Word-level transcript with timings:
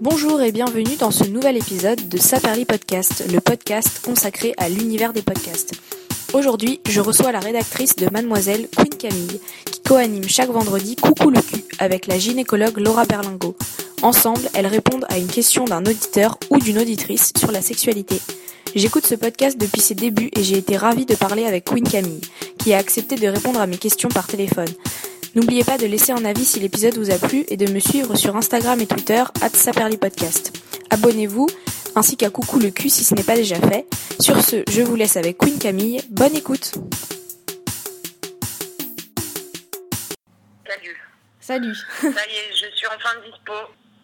Bonjour 0.00 0.40
et 0.42 0.52
bienvenue 0.52 0.94
dans 0.96 1.10
ce 1.10 1.24
nouvel 1.24 1.56
épisode 1.56 2.08
de 2.08 2.18
Saperly 2.18 2.64
Podcast, 2.64 3.24
le 3.32 3.40
podcast 3.40 4.00
consacré 4.04 4.54
à 4.56 4.68
l'univers 4.68 5.12
des 5.12 5.22
podcasts. 5.22 5.72
Aujourd'hui, 6.32 6.80
je 6.88 7.00
reçois 7.00 7.32
la 7.32 7.40
rédactrice 7.40 7.96
de 7.96 8.08
Mademoiselle, 8.08 8.68
Queen 8.76 8.94
Camille, 8.94 9.40
qui 9.64 9.82
co-anime 9.82 10.28
chaque 10.28 10.50
vendredi 10.50 10.94
Coucou 10.94 11.30
le 11.30 11.40
cul 11.40 11.64
avec 11.80 12.06
la 12.06 12.16
gynécologue 12.16 12.78
Laura 12.78 13.06
Berlingo. 13.06 13.56
Ensemble, 14.02 14.48
elles 14.54 14.68
répondent 14.68 15.06
à 15.08 15.18
une 15.18 15.26
question 15.26 15.64
d'un 15.64 15.84
auditeur 15.84 16.38
ou 16.50 16.58
d'une 16.58 16.78
auditrice 16.78 17.32
sur 17.36 17.50
la 17.50 17.60
sexualité. 17.60 18.20
J'écoute 18.76 19.04
ce 19.04 19.16
podcast 19.16 19.58
depuis 19.58 19.80
ses 19.80 19.96
débuts 19.96 20.30
et 20.36 20.44
j'ai 20.44 20.58
été 20.58 20.76
ravie 20.76 21.06
de 21.06 21.16
parler 21.16 21.44
avec 21.44 21.64
Queen 21.64 21.88
Camille, 21.88 22.20
qui 22.56 22.72
a 22.72 22.78
accepté 22.78 23.16
de 23.16 23.26
répondre 23.26 23.60
à 23.60 23.66
mes 23.66 23.78
questions 23.78 24.10
par 24.10 24.28
téléphone. 24.28 24.68
N'oubliez 25.34 25.64
pas 25.64 25.78
de 25.78 25.86
laisser 25.86 26.12
un 26.12 26.24
avis 26.24 26.44
si 26.44 26.58
l'épisode 26.60 26.96
vous 26.96 27.10
a 27.10 27.18
plu 27.18 27.44
et 27.48 27.56
de 27.56 27.70
me 27.70 27.78
suivre 27.80 28.16
sur 28.16 28.36
Instagram 28.36 28.80
et 28.80 28.86
Twitter, 28.86 29.22
Podcast. 30.00 30.52
Abonnez-vous, 30.90 31.46
ainsi 31.94 32.16
qu'à 32.16 32.30
Coucou 32.30 32.58
le 32.58 32.70
cul 32.70 32.88
si 32.88 33.04
ce 33.04 33.14
n'est 33.14 33.22
pas 33.22 33.36
déjà 33.36 33.56
fait. 33.56 33.86
Sur 34.20 34.40
ce, 34.42 34.62
je 34.70 34.82
vous 34.82 34.96
laisse 34.96 35.16
avec 35.16 35.38
Queen 35.38 35.58
Camille. 35.58 36.00
Bonne 36.10 36.34
écoute 36.34 36.72
Salut. 40.66 40.96
Salut. 41.40 41.74
Ça 42.00 42.08
y 42.08 42.12
est, 42.12 42.52
je 42.52 42.76
suis 42.76 42.86
enfin 42.86 43.10
dispo. 43.24 43.52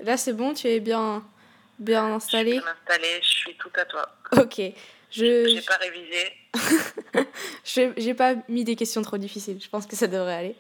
Là 0.01 0.17
c'est 0.17 0.33
bon, 0.33 0.53
tu 0.55 0.69
es 0.69 0.81
bien, 0.81 1.25
bien 1.79 2.05
installé 2.15 2.57
Je 2.57 2.61
suis 2.61 2.69
installée, 2.69 3.21
je 3.23 3.29
suis 3.29 3.57
tout 3.57 3.71
à 3.77 3.85
toi. 3.87 4.09
Ok. 4.33 4.61
Je 5.11 5.47
J'ai 5.49 5.63
pas 5.63 5.77
révisé. 5.77 7.29
je- 7.65 7.93
j'ai 7.97 8.15
pas 8.15 8.35
mis 8.49 8.65
des 8.65 8.77
questions 8.77 9.01
trop 9.03 9.17
difficiles, 9.17 9.59
je 9.63 9.69
pense 9.69 9.87
que 9.87 9.95
ça 9.97 10.07
devrait 10.07 10.35
aller. 10.35 10.57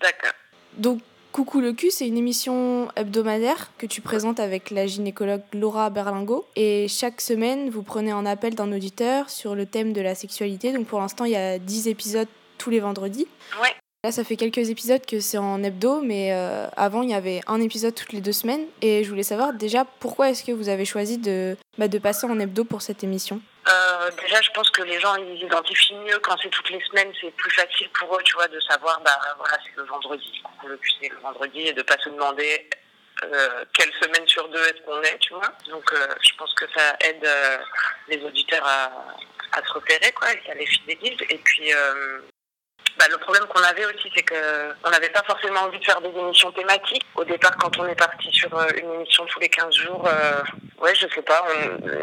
D'accord. 0.00 0.32
Donc, 0.76 1.00
Coucou 1.36 1.60
le 1.60 1.74
cul, 1.74 1.90
c'est 1.90 2.08
une 2.08 2.16
émission 2.16 2.88
hebdomadaire 2.96 3.70
que 3.76 3.84
tu 3.84 4.00
présentes 4.00 4.40
avec 4.40 4.70
la 4.70 4.86
gynécologue 4.86 5.42
Laura 5.52 5.90
Berlingo. 5.90 6.46
Et 6.56 6.88
chaque 6.88 7.20
semaine, 7.20 7.68
vous 7.68 7.82
prenez 7.82 8.10
un 8.10 8.24
appel 8.24 8.54
d'un 8.54 8.72
auditeur 8.72 9.28
sur 9.28 9.54
le 9.54 9.66
thème 9.66 9.92
de 9.92 10.00
la 10.00 10.14
sexualité. 10.14 10.72
Donc, 10.72 10.86
pour 10.86 10.98
l'instant, 10.98 11.26
il 11.26 11.32
y 11.32 11.36
a 11.36 11.58
10 11.58 11.88
épisodes 11.88 12.28
tous 12.56 12.70
les 12.70 12.80
vendredis. 12.80 13.26
Ouais. 13.60 13.68
Là, 14.02 14.12
ça 14.12 14.24
fait 14.24 14.36
quelques 14.36 14.70
épisodes 14.70 15.04
que 15.04 15.20
c'est 15.20 15.36
en 15.36 15.62
hebdo, 15.62 16.00
mais 16.00 16.32
euh, 16.32 16.68
avant, 16.74 17.02
il 17.02 17.10
y 17.10 17.14
avait 17.14 17.42
un 17.46 17.60
épisode 17.60 17.94
toutes 17.94 18.14
les 18.14 18.22
deux 18.22 18.32
semaines. 18.32 18.64
Et 18.80 19.04
je 19.04 19.10
voulais 19.10 19.22
savoir 19.22 19.52
déjà 19.52 19.84
pourquoi 20.00 20.30
est-ce 20.30 20.42
que 20.42 20.52
vous 20.52 20.70
avez 20.70 20.86
choisi 20.86 21.18
de, 21.18 21.54
bah, 21.76 21.88
de 21.88 21.98
passer 21.98 22.26
en 22.26 22.40
hebdo 22.40 22.64
pour 22.64 22.80
cette 22.80 23.04
émission? 23.04 23.42
Euh, 23.68 24.10
déjà, 24.22 24.40
je 24.42 24.50
pense 24.50 24.70
que 24.70 24.82
les 24.82 25.00
gens 25.00 25.16
ils 25.16 25.42
identifient 25.42 25.94
mieux 25.96 26.18
quand 26.20 26.36
c'est 26.40 26.50
toutes 26.50 26.70
les 26.70 26.80
semaines. 26.84 27.12
C'est 27.20 27.30
plus 27.32 27.50
facile 27.50 27.88
pour 27.90 28.16
eux, 28.16 28.22
tu 28.22 28.34
vois, 28.34 28.48
de 28.48 28.60
savoir, 28.60 29.00
bah 29.00 29.18
voilà, 29.38 29.58
c'est 29.64 29.76
le 29.76 29.84
vendredi. 29.84 30.42
Le 30.64 30.78
c'est 31.00 31.08
le 31.08 31.18
vendredi 31.18 31.60
et 31.60 31.72
de 31.72 31.82
pas 31.82 31.98
se 31.98 32.08
demander 32.08 32.70
euh, 33.24 33.64
quelle 33.72 33.92
semaine 33.94 34.26
sur 34.28 34.48
deux 34.48 34.62
est-ce 34.62 34.82
qu'on 34.82 35.02
est, 35.02 35.18
tu 35.18 35.34
vois. 35.34 35.52
Donc, 35.68 35.92
euh, 35.92 36.06
je 36.20 36.32
pense 36.36 36.52
que 36.54 36.66
ça 36.76 36.96
aide 37.00 37.24
euh, 37.24 37.58
les 38.08 38.22
auditeurs 38.22 38.64
à, 38.64 38.92
à 39.52 39.64
se 39.64 39.72
repérer, 39.72 40.12
quoi, 40.12 40.32
et 40.32 40.42
ça 40.46 40.54
les 40.54 40.66
fidélise. 40.66 41.18
Et 41.30 41.38
puis, 41.38 41.72
euh, 41.72 42.20
bah, 42.98 43.04
le 43.10 43.18
problème 43.18 43.44
qu'on 43.46 43.62
avait 43.62 43.84
aussi, 43.86 44.10
c'est 44.14 44.22
que 44.22 44.34
on 44.84 44.90
n'avait 44.90 45.10
pas 45.10 45.22
forcément 45.26 45.60
envie 45.60 45.78
de 45.78 45.84
faire 45.84 46.00
des 46.00 46.08
émissions 46.08 46.50
thématiques. 46.52 47.04
Au 47.14 47.24
départ, 47.24 47.56
quand 47.58 47.78
on 47.78 47.86
est 47.86 47.94
parti 47.94 48.30
sur 48.32 48.56
euh, 48.56 48.66
une 48.80 48.92
émission 48.94 49.26
tous 49.26 49.40
les 49.40 49.48
15 49.48 49.74
jours, 49.74 50.06
euh, 50.06 50.42
ouais, 50.80 50.94
je 50.94 51.06
sais 51.14 51.22
pas, 51.22 51.44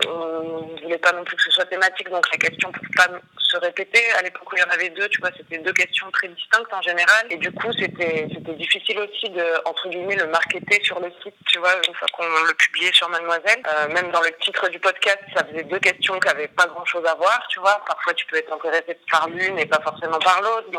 on 0.07 0.75
ne 0.75 0.81
voulait 0.81 0.97
pas 0.97 1.11
non 1.13 1.23
plus 1.23 1.35
que 1.35 1.43
ce 1.43 1.51
soit 1.51 1.65
thématique, 1.65 2.09
donc 2.09 2.25
la 2.31 2.37
question 2.37 2.71
pour 2.71 2.83
pas 2.95 3.07
se 3.39 3.57
répéter. 3.57 4.01
À 4.19 4.21
l'époque 4.21 4.51
où 4.51 4.55
il 4.55 4.59
y 4.59 4.63
en 4.63 4.69
avait 4.69 4.89
deux, 4.89 5.07
tu 5.09 5.19
vois, 5.19 5.31
c'était 5.35 5.57
deux 5.59 5.73
questions 5.73 6.09
très 6.11 6.27
distinctes 6.27 6.73
en 6.73 6.81
général, 6.81 7.27
et 7.29 7.37
du 7.37 7.51
coup, 7.51 7.71
c'était 7.73 8.27
difficile 8.57 8.99
aussi 8.99 9.29
de 9.29 9.45
entre 9.65 9.89
guillemets 9.89 10.15
le 10.15 10.27
marketer 10.27 10.79
sur 10.83 10.99
le 10.99 11.11
site, 11.23 11.35
tu 11.47 11.59
vois, 11.59 11.73
une 11.87 11.93
fois 11.95 12.07
qu'on 12.13 12.23
le 12.23 12.53
publiait 12.53 12.93
sur 12.93 13.09
Mademoiselle. 13.09 13.61
Euh, 13.67 13.87
même 13.89 14.11
dans 14.11 14.21
le 14.21 14.31
titre 14.41 14.69
du 14.69 14.79
podcast, 14.79 15.19
ça 15.35 15.43
faisait 15.45 15.63
deux 15.63 15.79
questions 15.79 16.19
qui 16.19 16.27
avaient 16.27 16.47
pas 16.47 16.67
grand 16.67 16.85
chose 16.85 17.05
à 17.05 17.15
voir, 17.15 17.45
tu 17.49 17.59
vois. 17.59 17.81
Parfois, 17.85 18.13
tu 18.13 18.25
peux 18.27 18.37
être 18.37 18.51
intéressé 18.51 18.97
par 19.09 19.27
l'une 19.29 19.59
et 19.59 19.65
pas 19.65 19.81
forcément 19.81 20.19
par 20.19 20.41
l'autre, 20.41 20.69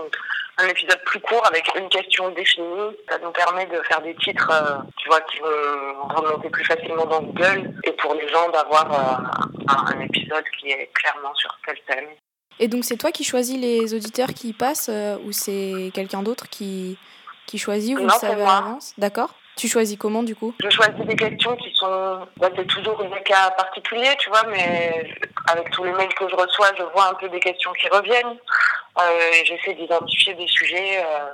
un 0.59 0.69
épisode 0.69 1.01
plus 1.05 1.21
court 1.21 1.45
avec 1.47 1.65
une 1.77 1.89
question 1.89 2.29
définie. 2.31 2.97
Ça 3.09 3.19
nous 3.19 3.33
permet 3.33 3.67
de 3.67 3.81
faire 3.83 4.01
des 4.03 4.15
titres, 4.17 4.51
euh, 4.53 4.79
tu 4.99 5.09
vois, 5.09 5.21
qui 5.23 5.39
vont 5.41 6.09
remonter 6.09 6.49
plus 6.51 6.65
facilement 6.65 7.07
dans 7.07 7.23
Google 7.23 7.73
et 7.85 7.93
pour 7.93 8.15
les 8.15 8.29
gens 8.29 8.49
d'avoir 8.51 8.93
euh, 8.93 9.67
un, 9.69 9.97
un 9.97 10.01
épisode 10.01 10.45
qui 10.59 10.71
est 10.71 10.91
clairement 10.95 11.35
sur 11.35 11.51
tel 11.67 11.77
thème. 11.89 12.09
Et 12.61 12.69
donc, 12.69 12.85
c'est 12.85 12.97
toi 12.97 13.11
qui 13.11 13.25
choisis 13.25 13.59
les 13.59 13.95
auditeurs 13.95 14.29
qui 14.29 14.51
y 14.51 14.53
passent 14.53 14.89
euh, 14.89 15.17
ou 15.25 15.33
c'est 15.33 15.91
quelqu'un 15.93 16.23
d'autre 16.23 16.49
qui, 16.49 16.97
qui 17.47 17.59
choisit 17.59 17.99
Non, 17.99 18.09
savez 18.11 18.35
à 18.35 18.45
moi. 18.45 18.55
l'avance? 18.55 18.93
D'accord. 18.97 19.31
Tu 19.57 19.69
choisis 19.69 19.97
comment 19.97 20.23
du 20.25 20.35
coup? 20.35 20.53
Je 20.63 20.69
choisis 20.71 21.05
des 21.07 21.15
questions 21.17 21.55
qui 21.57 21.73
sont, 21.75 22.27
bah, 22.39 22.49
c'est 22.57 22.67
toujours 22.67 23.03
des 23.05 23.23
cas 23.23 23.51
particuliers, 23.53 24.15
tu 24.19 24.29
vois, 24.29 24.43
mais 24.49 25.05
avec 25.49 25.71
tous 25.71 25.85
les 25.85 25.93
mails 25.93 26.13
que 26.15 26.29
je 26.29 26.35
reçois, 26.35 26.71
je 26.77 26.83
vois 26.93 27.09
un 27.11 27.15
peu 27.15 27.29
des 27.29 27.39
questions 27.39 27.73
qui 27.73 27.89
reviennent 27.89 28.37
j'essaie 29.45 29.75
d'identifier 29.75 30.35
des 30.35 30.49
sujets 30.49 31.05
euh, 31.05 31.33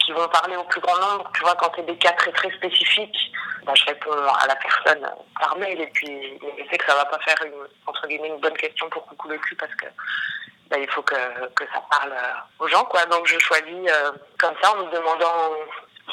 qui 0.00 0.12
vont 0.12 0.28
parler 0.28 0.56
au 0.56 0.64
plus 0.64 0.80
grand 0.80 0.98
nombre. 0.98 1.30
Tu 1.34 1.42
vois, 1.42 1.54
quand 1.56 1.72
c'est 1.76 1.86
des 1.86 1.96
cas 1.96 2.12
très 2.12 2.32
très 2.32 2.50
spécifiques, 2.52 3.32
bah, 3.64 3.72
je 3.74 3.84
réponds 3.84 4.12
à 4.12 4.46
la 4.46 4.56
personne 4.56 5.08
par 5.38 5.56
mail 5.56 5.80
et 5.80 5.86
puis 5.88 6.38
je 6.42 6.70
sais 6.70 6.78
que 6.78 6.86
ça 6.86 6.96
va 6.96 7.04
pas 7.04 7.18
faire 7.20 7.36
une, 7.44 7.68
entre 7.86 8.06
guillemets 8.06 8.28
une 8.28 8.40
bonne 8.40 8.56
question 8.56 8.88
pour 8.90 9.06
coucou 9.06 9.28
le 9.28 9.38
cul 9.38 9.56
parce 9.56 9.74
que 9.74 9.86
bah, 10.70 10.78
il 10.78 10.88
faut 10.90 11.02
que, 11.02 11.14
que 11.54 11.64
ça 11.72 11.82
parle 11.90 12.12
euh, 12.12 12.64
aux 12.64 12.68
gens, 12.68 12.84
quoi. 12.84 13.04
Donc 13.06 13.26
je 13.26 13.38
choisis 13.38 13.90
euh, 13.90 14.12
comme 14.38 14.54
ça 14.62 14.72
en 14.72 14.84
me 14.84 14.90
demandant 14.90 15.52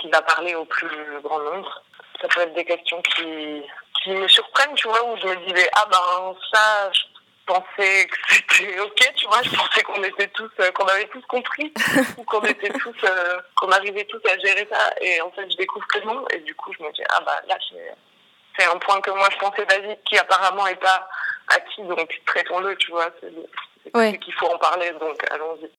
qui 0.01 0.09
va 0.09 0.21
parler 0.21 0.53
au 0.55 0.65
plus 0.65 1.21
grand 1.23 1.39
nombre. 1.39 1.81
Ça 2.21 2.27
peut 2.27 2.41
être 2.41 2.53
des 2.53 2.65
questions 2.65 3.01
qui, 3.01 3.63
qui 4.03 4.11
me 4.11 4.27
surprennent, 4.27 4.75
tu 4.75 4.87
vois, 4.87 5.03
où 5.05 5.17
je 5.17 5.27
me 5.27 5.35
disais, 5.47 5.69
ah 5.75 5.85
ben 5.89 6.35
ça, 6.53 6.91
pensais 7.53 8.05
que 8.07 8.17
c'était 8.29 8.79
ok, 8.79 9.13
tu 9.15 9.25
vois, 9.27 9.41
je 9.41 9.49
pensais 9.49 9.81
qu'on 9.83 10.03
était 10.03 10.27
tous, 10.27 10.51
euh, 10.59 10.71
qu'on 10.71 10.85
avait 10.85 11.07
tous 11.07 11.25
compris, 11.27 11.73
ou 12.17 12.23
qu'on 12.23 12.41
était 12.43 12.69
tous, 12.69 12.95
euh, 13.03 13.39
qu'on 13.57 13.71
arrivait 13.71 14.05
tous 14.05 14.21
à 14.31 14.37
gérer 14.37 14.67
ça, 14.71 14.93
et 15.01 15.19
en 15.21 15.31
fait 15.31 15.49
je 15.51 15.57
découvre 15.57 15.87
que 15.87 15.99
non, 16.05 16.25
et 16.33 16.39
du 16.39 16.53
coup 16.55 16.71
je 16.77 16.83
me 16.83 16.91
dis, 16.91 17.03
ah 17.09 17.21
bah 17.25 17.41
là 17.47 17.57
c'est- 17.69 17.95
un 18.71 18.77
point 18.77 18.99
que 18.99 19.11
moi 19.11 19.27
je 19.31 19.37
pensais 19.37 19.63
basique 19.65 20.03
qui 20.03 20.17
apparemment 20.17 20.67
est 20.67 20.75
pas 20.75 21.07
acquis, 21.47 21.81
donc 21.83 22.09
traitons-le, 22.25 22.75
tu 22.75 22.91
vois, 22.91 23.09
c'est 23.21 23.31
c'est 23.83 23.95
Ouais. 23.97 24.17
qu'il 24.19 24.33
faut 24.33 24.47
en 24.47 24.57
parler, 24.57 24.91
donc 24.99 25.17
allons-y. 25.31 25.71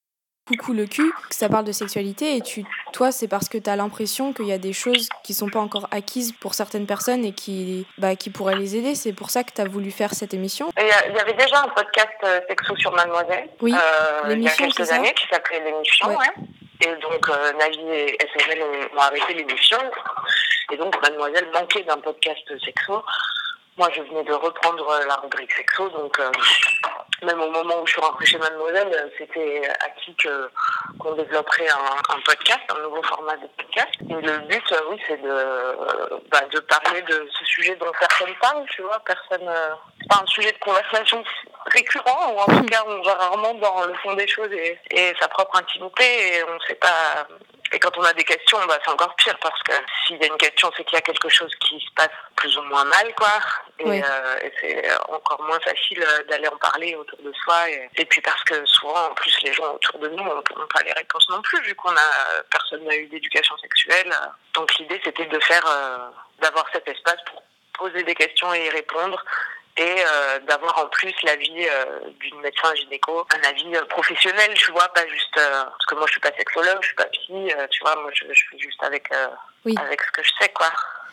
Coucou 0.46 0.72
le 0.72 0.86
cul, 0.86 1.12
ça 1.30 1.48
parle 1.48 1.64
de 1.64 1.70
sexualité 1.70 2.36
et 2.36 2.40
tu, 2.40 2.64
toi, 2.92 3.12
c'est 3.12 3.28
parce 3.28 3.48
que 3.48 3.56
tu 3.56 3.70
as 3.70 3.76
l'impression 3.76 4.32
qu'il 4.32 4.46
y 4.46 4.52
a 4.52 4.58
des 4.58 4.72
choses 4.72 5.08
qui 5.22 5.32
sont 5.32 5.48
pas 5.48 5.60
encore 5.60 5.86
acquises 5.92 6.32
pour 6.32 6.54
certaines 6.54 6.86
personnes 6.86 7.24
et 7.24 7.32
qui, 7.32 7.86
bah, 7.98 8.16
qui 8.16 8.30
pourraient 8.30 8.56
les 8.56 8.74
aider. 8.74 8.96
C'est 8.96 9.12
pour 9.12 9.30
ça 9.30 9.44
que 9.44 9.52
tu 9.52 9.60
as 9.60 9.68
voulu 9.68 9.92
faire 9.92 10.12
cette 10.12 10.34
émission. 10.34 10.68
Euh, 10.76 10.82
Il 11.08 11.14
y 11.14 11.20
avait 11.20 11.34
déjà 11.34 11.62
un 11.62 11.68
podcast 11.68 12.16
euh, 12.24 12.40
sexo 12.48 12.74
sur 12.76 12.92
Mademoiselle 12.92 13.48
Oui, 13.60 13.72
euh, 13.72 14.32
il 14.34 14.42
y 14.42 14.48
a 14.48 14.50
quelques 14.50 14.90
années 14.90 15.14
qui 15.14 15.28
s'appelait 15.28 15.62
l'émission. 15.64 16.08
Ouais. 16.08 16.16
Ouais. 16.16 16.44
Et 16.82 16.96
donc 17.00 17.28
euh, 17.28 17.52
Navi 17.52 17.78
et 17.90 18.18
SML 18.34 18.62
ont, 18.62 18.96
ont 18.96 19.00
arrêté 19.00 19.34
l'émission. 19.34 19.78
Et 20.72 20.76
donc 20.78 21.00
Mademoiselle 21.00 21.48
manquait 21.52 21.82
d'un 21.84 21.98
podcast 21.98 22.40
sexo. 22.64 23.04
Moi 23.76 23.88
je 23.94 24.02
venais 24.02 24.24
de 24.24 24.32
reprendre 24.32 24.84
la 25.06 25.16
rubrique 25.16 25.52
sexo, 25.52 25.88
donc 25.90 26.18
euh, 26.18 26.30
même 27.22 27.40
au 27.40 27.50
moment 27.50 27.82
où 27.82 27.86
je 27.86 27.92
suis 27.92 28.00
rentrée 28.00 28.26
chez 28.26 28.38
Mademoiselle, 28.38 28.90
euh, 28.94 29.08
c'était 29.18 29.62
acquis 29.84 30.16
qu'on 30.98 31.12
développerait 31.12 31.68
un, 31.68 32.20
podcast, 32.20 32.60
un 32.74 32.82
nouveau 32.82 33.02
format 33.02 33.36
de 33.36 33.46
podcast. 33.56 33.94
Et 34.08 34.14
le 34.14 34.38
but, 34.46 34.72
euh, 34.72 34.80
oui, 34.90 35.00
c'est 35.06 35.20
de, 35.20 35.28
euh, 35.28 35.74
bah, 36.30 36.42
de 36.50 36.60
parler 36.60 37.02
de 37.02 37.28
ce 37.38 37.44
sujet 37.44 37.76
dont 37.76 37.92
personne 37.98 38.34
parle, 38.40 38.64
tu 38.70 38.82
vois, 38.82 39.00
personne. 39.04 39.50
c'est 40.00 40.08
pas 40.08 40.22
un 40.22 40.26
sujet 40.26 40.52
de 40.52 40.58
conversation 40.58 41.22
récurrent, 41.66 42.32
ou 42.32 42.38
en 42.38 42.46
tout 42.46 42.66
cas, 42.66 42.82
on 42.86 43.02
va 43.02 43.14
rarement 43.14 43.54
dans 43.54 43.86
le 43.86 43.94
fond 43.94 44.14
des 44.14 44.28
choses 44.28 44.52
et, 44.52 45.14
sa 45.20 45.28
propre 45.28 45.56
intimité, 45.56 46.04
et 46.04 46.44
on 46.44 46.60
sait 46.60 46.74
pas. 46.74 47.26
Et 47.72 47.78
quand 47.78 47.96
on 47.98 48.02
a 48.02 48.12
des 48.14 48.24
questions, 48.24 48.58
bah, 48.66 48.78
c'est 48.84 48.90
encore 48.90 49.14
pire 49.16 49.38
parce 49.40 49.62
que 49.62 49.72
s'il 50.06 50.16
y 50.16 50.24
a 50.24 50.26
une 50.26 50.36
question, 50.38 50.70
c'est 50.76 50.84
qu'il 50.84 50.94
y 50.94 50.98
a 50.98 51.02
quelque 51.02 51.28
chose 51.28 51.52
qui 51.60 51.78
se 51.78 51.90
passe 51.94 52.10
plus 52.36 52.56
ou 52.58 52.62
moins 52.62 52.84
mal, 52.84 53.14
quoi. 53.14 53.32
Et, 53.78 53.84
Oui. 53.84 54.02
euh, 54.04 54.38
et 54.42 54.52
c'est 54.60 54.92
encore 55.08 55.40
moins 55.42 55.60
facile 55.60 56.02
euh, 56.02 56.24
d'aller 56.24 56.48
en 56.48 56.56
parler 56.56 56.96
autour 56.96 57.18
de 57.22 57.32
soi. 57.44 57.68
Et, 57.70 57.88
et 57.96 58.04
puis 58.06 58.20
parce 58.22 58.42
que 58.44 58.64
souvent, 58.66 59.06
en 59.06 59.14
plus, 59.14 59.34
les 59.42 59.52
gens 59.52 59.72
autour 59.74 59.98
de 60.00 60.08
nous 60.08 60.24
n'ont 60.24 60.42
pas 60.42 60.82
les 60.84 60.92
réponses 60.92 61.28
non 61.30 61.40
plus, 61.42 61.60
vu 61.62 61.74
qu'on 61.76 61.94
a 61.94 62.42
personne 62.50 62.84
n'a 62.84 62.96
eu 62.96 63.06
d'éducation 63.06 63.56
sexuelle. 63.58 64.12
Donc 64.54 64.74
l'idée, 64.78 65.00
c'était 65.04 65.26
de 65.26 65.40
faire, 65.40 65.64
euh, 65.66 65.98
d'avoir 66.40 66.66
cet 66.72 66.88
espace 66.88 67.18
pour 67.26 67.42
poser 67.74 68.02
des 68.02 68.14
questions 68.14 68.52
et 68.52 68.66
y 68.66 68.70
répondre 68.70 69.22
et 69.82 69.96
euh, 69.98 70.38
d'avoir 70.40 70.78
en 70.78 70.86
plus 70.88 71.14
l'avis 71.22 71.66
euh, 71.66 72.00
d'une 72.20 72.38
médecin 72.40 72.74
gynéco, 72.74 73.26
un 73.34 73.48
avis 73.48 73.74
euh, 73.76 73.84
professionnel, 73.86 74.52
tu 74.54 74.70
vois, 74.72 74.88
pas 74.88 75.06
juste 75.08 75.34
parce 75.34 75.86
que 75.86 75.94
moi 75.94 76.04
je 76.06 76.12
suis 76.12 76.20
pas 76.20 76.32
sexologue, 76.36 76.78
je 76.82 76.86
suis 76.88 76.96
pas 76.96 77.04
psy, 77.06 77.52
tu 77.70 77.80
vois, 77.82 77.96
moi 77.96 78.10
je, 78.12 78.24
je 78.30 78.42
fais 78.50 78.58
juste 78.58 78.82
avec 78.82 79.08
Oui. 79.64 79.74
avec 79.80 80.02
ce 80.02 80.10
que 80.12 80.22
je 80.22 80.30
sais 80.40 80.50
quoi. 80.50 80.68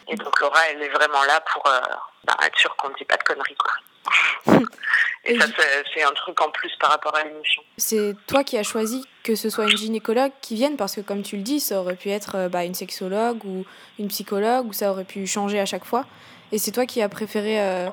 Et 0.09 0.15
donc 0.15 0.39
Laura, 0.41 0.59
elle 0.69 0.81
est 0.83 0.89
vraiment 0.89 1.23
là 1.23 1.39
pour 1.51 1.63
bah, 1.63 2.35
être 2.45 2.57
sûre 2.59 2.75
qu'on 2.75 2.89
ne 2.89 2.95
dit 2.95 3.05
pas 3.05 3.17
de 3.17 3.23
conneries 3.23 3.55
quoi. 3.55 3.73
et 5.25 5.33
Et 5.35 5.39
ça 5.39 5.47
c'est- 5.93 6.03
un 6.03 6.11
truc 6.13 6.39
en 6.41 6.49
plus 6.51 6.73
par 6.79 6.91
rapport 6.91 7.15
à 7.15 7.23
l'émission. 7.23 7.61
C'est 7.77 8.13
toi 8.27 8.43
qui 8.43 8.57
as 8.57 8.63
choisi 8.63 9.03
que 9.23 9.35
ce 9.35 9.49
soit 9.49 9.63
une 9.65 9.75
gynécologue 9.77 10.31
qui 10.41 10.55
vienne 10.55 10.77
parce 10.77 10.95
que, 10.95 11.01
comme 11.01 11.23
tu 11.23 11.35
le 11.37 11.41
dis, 11.41 11.59
ça 11.59 11.79
aurait 11.79 11.95
pu 11.95 12.09
être 12.11 12.47
bah, 12.49 12.63
une 12.63 12.75
sexologue 12.75 13.43
ou 13.45 13.65
une 13.99 14.07
psychologue 14.09 14.67
ou 14.67 14.73
ça 14.73 14.91
aurait 14.91 15.03
pu 15.05 15.25
changer 15.27 15.59
à 15.59 15.65
chaque 15.65 15.83
fois. 15.85 16.05
Et 16.53 16.59
c'est 16.59 16.71
toi 16.71 16.85
qui 16.85 17.01
as 17.01 17.09
préféré 17.09 17.59
euh, 17.59 17.89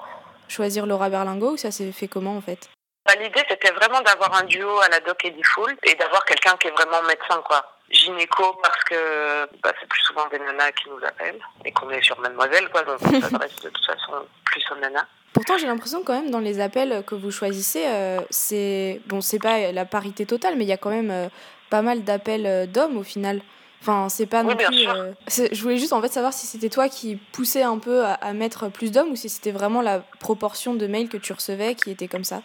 choisir 0.55 0.87
Laura 0.87 1.09
Berlingo 1.09 1.53
ou 1.53 1.56
ça 1.56 1.71
s'est 1.71 1.93
fait 1.93 2.09
comment 2.09 2.37
en 2.37 2.41
fait? 2.41 2.69
Bah, 3.06 3.15
L'idée 3.21 3.43
c'était 3.49 3.73
vraiment 3.73 4.01
d'avoir 4.01 4.35
un 4.35 4.45
duo 4.45 4.79
à 4.81 4.89
la 4.89 5.01
Doc 5.01 5.25
Eddie 5.25 5.43
Fool 5.43 5.77
et 5.83 5.95
d'avoir 5.95 6.25
quelqu'un 6.25 6.56
qui 6.56 6.69
est 6.69 6.73
vraiment 6.73 7.03
médecin 7.03 7.43
quoi. 7.47 7.65
Gynéco 7.91 8.55
parce 8.62 8.83
que 8.85 9.45
bah, 9.62 9.73
c'est 9.79 9.89
plus 9.89 10.01
souvent 10.03 10.27
des 10.29 10.39
nanas 10.39 10.73
qui 10.73 10.89
nous 10.89 11.05
appellent 11.06 11.41
et 11.65 11.73
qu'on 11.73 11.91
est 11.91 12.03
sur 12.03 12.19
Mademoiselle 12.21 12.69
quoi 12.71 12.83
donc 12.83 12.99
on 13.03 13.21
s'adresse 13.21 13.56
de 13.56 13.69
toute 13.69 13.87
façon 13.87 14.12
plus 14.45 14.65
aux 14.71 14.81
nanas. 14.81 15.06
Pourtant, 15.35 15.59
j'ai 15.59 15.67
l'impression 15.67 16.05
quand 16.05 16.12
même 16.12 16.31
dans 16.31 16.39
les 16.39 16.61
appels 16.61 17.03
que 17.05 17.17
vous 17.17 17.33
choisissez, 17.33 17.85
euh, 17.87 18.21
c'est 18.31 19.01
bon, 19.06 19.21
c'est 19.21 19.41
pas 19.41 19.73
la 19.73 19.85
parité 19.85 20.27
totale, 20.27 20.55
mais 20.56 20.62
il 20.65 20.69
y 20.69 20.73
a 20.73 20.77
quand 20.77 20.91
même 20.91 21.11
euh, 21.11 21.29
pas 21.71 21.83
mal 21.83 22.05
d'appels 22.05 22.47
euh, 22.47 22.67
d'hommes 22.67 22.97
au 22.97 23.03
final. 23.03 23.41
Enfin, 23.86 24.08
c'est 24.08 24.26
pas 24.26 24.42
non 24.42 24.56
plus. 24.56 24.64
je 24.66 25.62
voulais 25.62 25.76
juste 25.76 25.92
en 25.92 26.00
fait 26.00 26.08
savoir 26.08 26.32
si 26.32 26.46
c'était 26.46 26.70
toi 26.70 26.88
qui 26.88 27.16
poussais 27.16 27.62
un 27.62 27.78
peu 27.78 28.02
à, 28.04 28.32
mettre 28.32 28.70
plus 28.70 28.90
d'hommes 28.90 29.10
ou 29.10 29.16
si 29.16 29.28
c'était 29.28 29.52
vraiment 29.52 29.82
la 29.82 30.00
proportion 30.20 30.75
de 30.75 30.86
mails 30.86 31.10
que 31.10 31.19
tu 31.19 31.34
recevais 31.34 31.75
qui 31.75 31.90
était 31.90 32.08
comme 32.08 32.25
ça. 32.25 32.42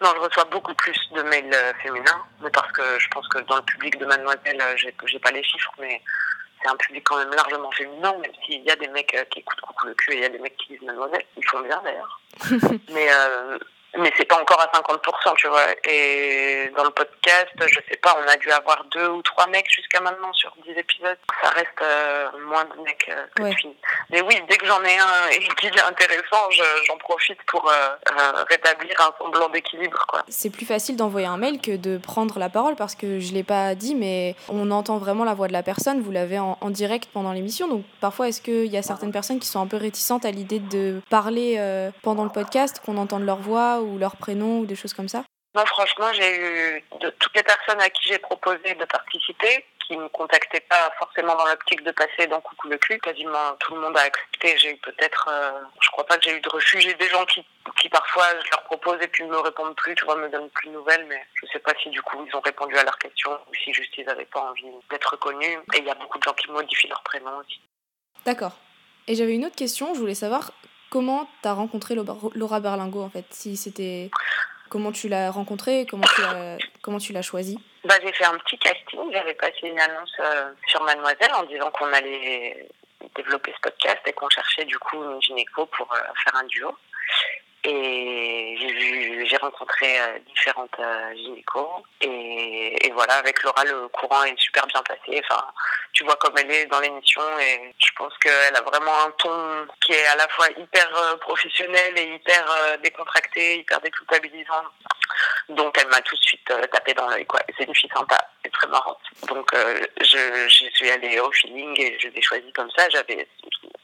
Non, 0.00 0.10
je 0.14 0.20
reçois 0.20 0.44
beaucoup 0.44 0.74
plus 0.74 0.96
de 1.16 1.22
mails 1.22 1.56
féminins, 1.82 2.24
mais 2.42 2.50
parce 2.50 2.70
que 2.70 2.82
je 2.98 3.08
pense 3.08 3.26
que 3.28 3.40
dans 3.40 3.56
le 3.56 3.62
public 3.62 3.98
de 3.98 4.06
Mademoiselle, 4.06 4.62
j'ai 4.76 5.18
pas 5.18 5.32
les 5.32 5.42
chiffres, 5.42 5.72
mais 5.80 6.00
c'est 6.62 6.70
un 6.70 6.76
public 6.76 7.02
quand 7.04 7.18
même 7.18 7.32
largement 7.34 7.70
féminin, 7.72 8.12
même 8.18 8.32
s'il 8.44 8.62
y 8.62 8.70
a 8.70 8.76
des 8.76 8.88
mecs 8.88 9.14
euh, 9.14 9.24
qui 9.30 9.40
écoutent 9.40 9.60
Coucou 9.60 9.86
le 9.86 9.94
cul 9.94 10.12
et 10.12 10.16
il 10.16 10.22
y 10.22 10.24
a 10.24 10.28
des 10.28 10.38
mecs 10.38 10.56
qui 10.56 10.74
disent 10.74 10.82
Mademoiselle, 10.82 11.24
ils 11.36 11.48
font 11.48 11.60
bien 11.60 11.80
d'ailleurs. 11.82 12.20
mais 12.92 13.08
euh, 13.10 13.58
mais 13.98 14.10
c'est 14.16 14.24
pas 14.24 14.40
encore 14.40 14.60
à 14.60 14.66
50%, 14.66 15.36
tu 15.36 15.48
vois. 15.48 15.66
Et 15.84 16.70
dans 16.76 16.84
le 16.84 16.90
podcast, 16.90 17.50
je 17.60 17.78
sais 17.90 17.96
pas, 17.98 18.16
on 18.22 18.28
a 18.28 18.36
dû 18.36 18.50
avoir 18.50 18.84
deux 18.90 19.08
ou 19.08 19.22
trois 19.22 19.46
mecs 19.48 19.70
jusqu'à 19.70 20.00
maintenant 20.00 20.32
sur 20.32 20.54
10 20.66 20.72
épisodes. 20.78 21.18
Ça 21.42 21.50
reste 21.50 21.68
euh, 21.82 22.28
moins 22.46 22.64
de 22.64 22.82
mecs 22.82 23.06
euh, 23.10 23.26
que 23.34 23.42
de 23.42 23.54
filles. 23.54 23.76
Mais 24.10 24.22
oui, 24.22 24.40
dès 24.48 24.56
que 24.56 24.66
j'en 24.66 24.82
ai 24.82 24.98
un 24.98 25.28
et 25.32 25.38
qu'il 25.60 25.76
est 25.76 25.82
intéressant, 25.82 26.50
j'en 26.86 26.96
profite 26.96 27.38
pour 27.46 27.68
euh, 27.68 28.44
rétablir 28.48 28.94
un 29.00 29.12
semblant 29.18 29.50
d'équilibre, 29.50 30.04
quoi. 30.08 30.22
C'est 30.28 30.50
plus 30.50 30.66
facile 30.66 30.96
d'envoyer 30.96 31.26
un 31.26 31.36
mail 31.36 31.60
que 31.60 31.76
de 31.76 31.98
prendre 31.98 32.38
la 32.38 32.48
parole 32.48 32.76
parce 32.76 32.94
que 32.94 33.20
je 33.20 33.32
l'ai 33.32 33.44
pas 33.44 33.74
dit, 33.74 33.94
mais 33.94 34.36
on 34.48 34.70
entend 34.70 34.96
vraiment 34.96 35.24
la 35.24 35.34
voix 35.34 35.48
de 35.48 35.52
la 35.52 35.62
personne. 35.62 36.00
Vous 36.00 36.12
l'avez 36.12 36.38
en, 36.38 36.56
en, 36.60 36.70
direct 36.70 37.10
pendant 37.12 37.32
l'émission. 37.32 37.68
Donc 37.68 37.84
parfois, 38.00 38.28
est-ce 38.28 38.40
qu'il 38.40 38.66
y 38.66 38.78
a 38.78 38.82
certaines 38.82 39.12
personnes 39.12 39.38
qui 39.38 39.48
sont 39.48 39.60
un 39.60 39.66
peu 39.66 39.76
réticentes 39.76 40.24
à 40.24 40.30
l'idée 40.30 40.60
de 40.60 41.02
parler 41.10 41.60
pendant 42.02 42.24
le 42.24 42.30
podcast, 42.30 42.80
qu'on 42.84 42.96
entende 42.96 43.24
leur 43.24 43.36
voix 43.36 43.81
ou 43.82 43.98
leur 43.98 44.16
prénom 44.16 44.60
ou 44.60 44.66
des 44.66 44.76
choses 44.76 44.94
comme 44.94 45.08
ça 45.08 45.24
Non, 45.54 45.66
franchement, 45.66 46.12
j'ai 46.12 46.36
eu 46.36 46.84
de 47.00 47.10
toutes 47.10 47.34
les 47.36 47.42
personnes 47.42 47.80
à 47.80 47.90
qui 47.90 48.08
j'ai 48.08 48.18
proposé 48.18 48.74
de 48.74 48.84
participer, 48.84 49.64
qui 49.86 49.96
ne 49.96 50.04
me 50.04 50.08
contactaient 50.08 50.60
pas 50.60 50.90
forcément 50.98 51.34
dans 51.34 51.44
l'optique 51.46 51.82
de 51.82 51.90
passer 51.90 52.26
dans 52.26 52.40
Coucou 52.40 52.68
le 52.68 52.78
cul, 52.78 52.98
quasiment 53.00 53.56
tout 53.58 53.74
le 53.74 53.80
monde 53.80 53.96
a 53.96 54.02
accepté. 54.02 54.56
J'ai 54.58 54.72
eu 54.72 54.76
peut-être, 54.76 55.28
euh, 55.30 55.60
je 55.80 55.90
crois 55.90 56.06
pas 56.06 56.16
que 56.18 56.24
j'ai 56.24 56.36
eu 56.36 56.40
de 56.40 56.48
refus. 56.48 56.80
J'ai 56.80 56.94
des 56.94 57.08
gens 57.08 57.24
qui, 57.26 57.44
qui 57.80 57.88
parfois 57.88 58.26
je 58.44 58.50
leur 58.50 58.62
propose 58.64 58.98
et 59.02 59.08
puis 59.08 59.24
ne 59.24 59.30
me 59.30 59.38
répondent 59.38 59.76
plus, 59.76 59.94
tu 59.94 60.04
vois, 60.04 60.16
me 60.16 60.28
donnent 60.28 60.50
plus 60.50 60.68
de 60.68 60.74
nouvelles, 60.74 61.06
mais 61.08 61.22
je 61.34 61.46
sais 61.52 61.58
pas 61.58 61.72
si 61.82 61.90
du 61.90 62.00
coup 62.02 62.24
ils 62.26 62.36
ont 62.36 62.40
répondu 62.40 62.76
à 62.76 62.84
leurs 62.84 62.98
questions 62.98 63.32
ou 63.32 63.54
si 63.54 63.72
juste 63.72 63.92
ils 63.98 64.06
n'avaient 64.06 64.24
pas 64.26 64.40
envie 64.40 64.64
d'être 64.90 65.10
reconnus. 65.10 65.58
Et 65.74 65.78
il 65.78 65.84
y 65.84 65.90
a 65.90 65.94
beaucoup 65.94 66.18
de 66.18 66.24
gens 66.24 66.34
qui 66.34 66.50
modifient 66.50 66.88
leur 66.88 67.02
prénom 67.02 67.38
aussi. 67.38 67.60
D'accord. 68.24 68.56
Et 69.08 69.14
j'avais 69.14 69.34
une 69.34 69.44
autre 69.44 69.56
question, 69.56 69.94
je 69.94 69.98
voulais 69.98 70.14
savoir 70.14 70.52
comment 70.92 71.26
tu 71.40 71.48
as 71.48 71.54
rencontré 71.54 71.94
Laura 71.94 72.60
Berlingo 72.60 73.00
en 73.00 73.08
fait? 73.08 73.24
Si 73.30 73.56
c'était 73.56 74.10
comment 74.68 74.92
tu 74.92 75.08
l'as 75.08 75.30
rencontrée, 75.30 75.86
comment 75.90 76.06
tu 76.14 76.20
l'as 76.20 76.58
comment 76.82 76.98
tu 76.98 77.14
l'as 77.14 77.22
choisie? 77.22 77.58
Bah, 77.84 77.94
j'ai 78.04 78.12
fait 78.12 78.26
un 78.26 78.36
petit 78.38 78.58
casting, 78.58 79.00
j'avais 79.10 79.34
passé 79.34 79.60
une 79.64 79.80
annonce 79.80 80.12
euh, 80.20 80.52
sur 80.68 80.82
Mademoiselle 80.82 81.32
en 81.34 81.44
disant 81.44 81.70
qu'on 81.70 81.92
allait 81.92 82.68
développer 83.16 83.52
ce 83.56 83.60
podcast 83.60 84.00
et 84.06 84.12
qu'on 84.12 84.28
cherchait 84.28 84.66
du 84.66 84.78
coup 84.78 85.02
une 85.02 85.20
gynéco 85.20 85.66
pour 85.66 85.90
euh, 85.92 85.98
faire 86.24 86.36
un 86.36 86.44
duo. 86.44 86.76
Et 87.64 88.56
j'ai 89.24 89.36
rencontré 89.36 90.00
euh, 90.00 90.18
différentes 90.26 90.74
euh, 90.80 91.14
gynécos 91.14 91.82
et, 92.00 92.86
et, 92.86 92.90
voilà, 92.90 93.14
avec 93.14 93.40
Laura, 93.44 93.64
le 93.64 93.86
courant 93.88 94.24
est 94.24 94.38
super 94.38 94.66
bien 94.66 94.82
passé. 94.82 95.22
Enfin, 95.22 95.44
tu 95.92 96.02
vois 96.02 96.16
comme 96.16 96.36
elle 96.38 96.50
est 96.50 96.66
dans 96.66 96.80
l'émission 96.80 97.22
et 97.38 97.72
je 97.78 97.90
pense 97.96 98.12
qu'elle 98.18 98.56
a 98.56 98.62
vraiment 98.62 99.04
un 99.06 99.10
ton 99.12 99.66
qui 99.80 99.92
est 99.92 100.06
à 100.06 100.16
la 100.16 100.26
fois 100.28 100.48
hyper 100.56 100.90
euh, 100.96 101.16
professionnel 101.18 101.96
et 101.96 102.14
hyper 102.14 102.44
décontracté, 102.82 103.58
hyper 103.58 103.80
déculpabilisant. 103.80 104.64
Donc 105.50 105.76
elle 105.78 105.88
m'a 105.88 106.00
tout 106.00 106.16
de 106.16 106.22
suite 106.22 106.52
tapé 106.72 106.94
dans 106.94 107.08
l'œil 107.08 107.26
quoi. 107.26 107.40
C'est 107.56 107.64
une 107.64 107.74
fille 107.76 107.90
sympa, 107.94 108.18
c'est 108.44 108.50
très 108.50 108.66
marrante. 108.66 109.00
Donc 109.28 109.54
je, 110.00 110.48
je 110.48 110.64
suis 110.74 110.90
allée 110.90 111.20
au 111.20 111.30
feeling 111.30 111.80
et 111.80 111.96
je 112.00 112.08
l'ai 112.08 112.22
choisie 112.22 112.52
comme 112.52 112.70
ça. 112.76 112.88
J'avais 112.88 113.28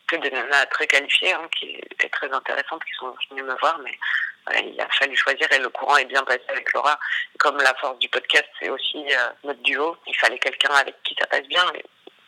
que 0.09 0.17
des 0.17 0.31
nanas 0.31 0.67
très 0.67 0.87
qualifiées, 0.87 1.33
hein, 1.33 1.49
qui 1.57 1.77
étaient 1.91 2.09
très 2.09 2.31
intéressantes, 2.33 2.83
qui 2.85 2.93
sont 2.99 3.15
venues 3.31 3.43
me 3.43 3.55
voir, 3.59 3.79
mais 3.85 3.97
il 4.65 4.81
a 4.81 4.89
fallu 4.99 5.17
choisir 5.17 5.47
et 5.53 5.59
le 5.59 5.69
courant 5.69 5.97
est 5.97 6.07
bien 6.07 6.25
passé 6.25 6.43
avec 6.49 6.73
Laura. 6.73 6.99
Comme 7.39 7.59
la 7.59 7.75
force 7.75 7.99
du 7.99 8.09
podcast, 8.09 8.47
c'est 8.59 8.71
aussi 8.71 9.05
euh, 9.13 9.29
notre 9.45 9.61
duo. 9.63 9.97
Il 10.07 10.17
fallait 10.17 10.39
quelqu'un 10.39 10.73
avec 10.75 10.95
qui 11.03 11.15
ça 11.19 11.27
passe 11.27 11.47
bien, 11.49 11.65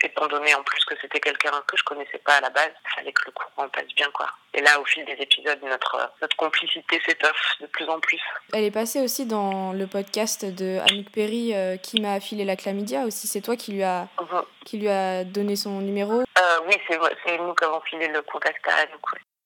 étant 0.02 0.26
donné 0.28 0.54
en 0.54 0.62
plus 0.62 0.84
que 0.84 0.94
c'était 1.00 1.20
quelqu'un 1.20 1.50
que 1.66 1.76
je 1.76 1.84
connaissais 1.84 2.18
pas 2.18 2.34
à 2.34 2.40
la 2.40 2.50
base, 2.50 2.70
il 2.84 2.94
fallait 2.94 3.12
que 3.12 3.22
le 3.26 3.32
courant 3.32 3.68
passe 3.68 3.86
bien 3.96 4.08
quoi. 4.12 4.26
Et 4.52 4.60
là, 4.60 4.80
au 4.80 4.84
fil 4.84 5.04
des 5.04 5.16
épisodes, 5.20 5.58
notre, 5.62 6.12
notre 6.20 6.36
complicité 6.36 7.00
s'étoffe 7.06 7.56
de 7.60 7.66
plus 7.66 7.88
en 7.88 8.00
plus. 8.00 8.20
Elle 8.52 8.64
est 8.64 8.70
passée 8.70 9.00
aussi 9.00 9.26
dans 9.26 9.72
le 9.72 9.86
podcast 9.86 10.44
de 10.44 10.78
Annick 10.88 11.12
Perry 11.12 11.54
euh, 11.54 11.76
qui 11.76 12.00
m'a 12.00 12.14
affilé 12.14 12.44
la 12.44 12.56
chlamydia 12.56 13.04
aussi. 13.04 13.28
C'est 13.28 13.40
toi 13.40 13.56
qui 13.56 13.72
lui 13.72 13.82
a 13.82 14.08
mhm. 14.20 14.42
qui 14.64 14.78
lui 14.78 14.88
a 14.88 15.24
donné 15.24 15.56
son 15.56 15.80
numéro. 15.80 16.20
Euh, 16.20 16.58
oui, 16.66 16.74
c'est 16.88 17.38
nous 17.38 17.54
qui 17.54 17.64
avons 17.64 17.80
filé 17.82 18.08
le 18.08 18.22
contact 18.22 18.66
à. 18.66 18.86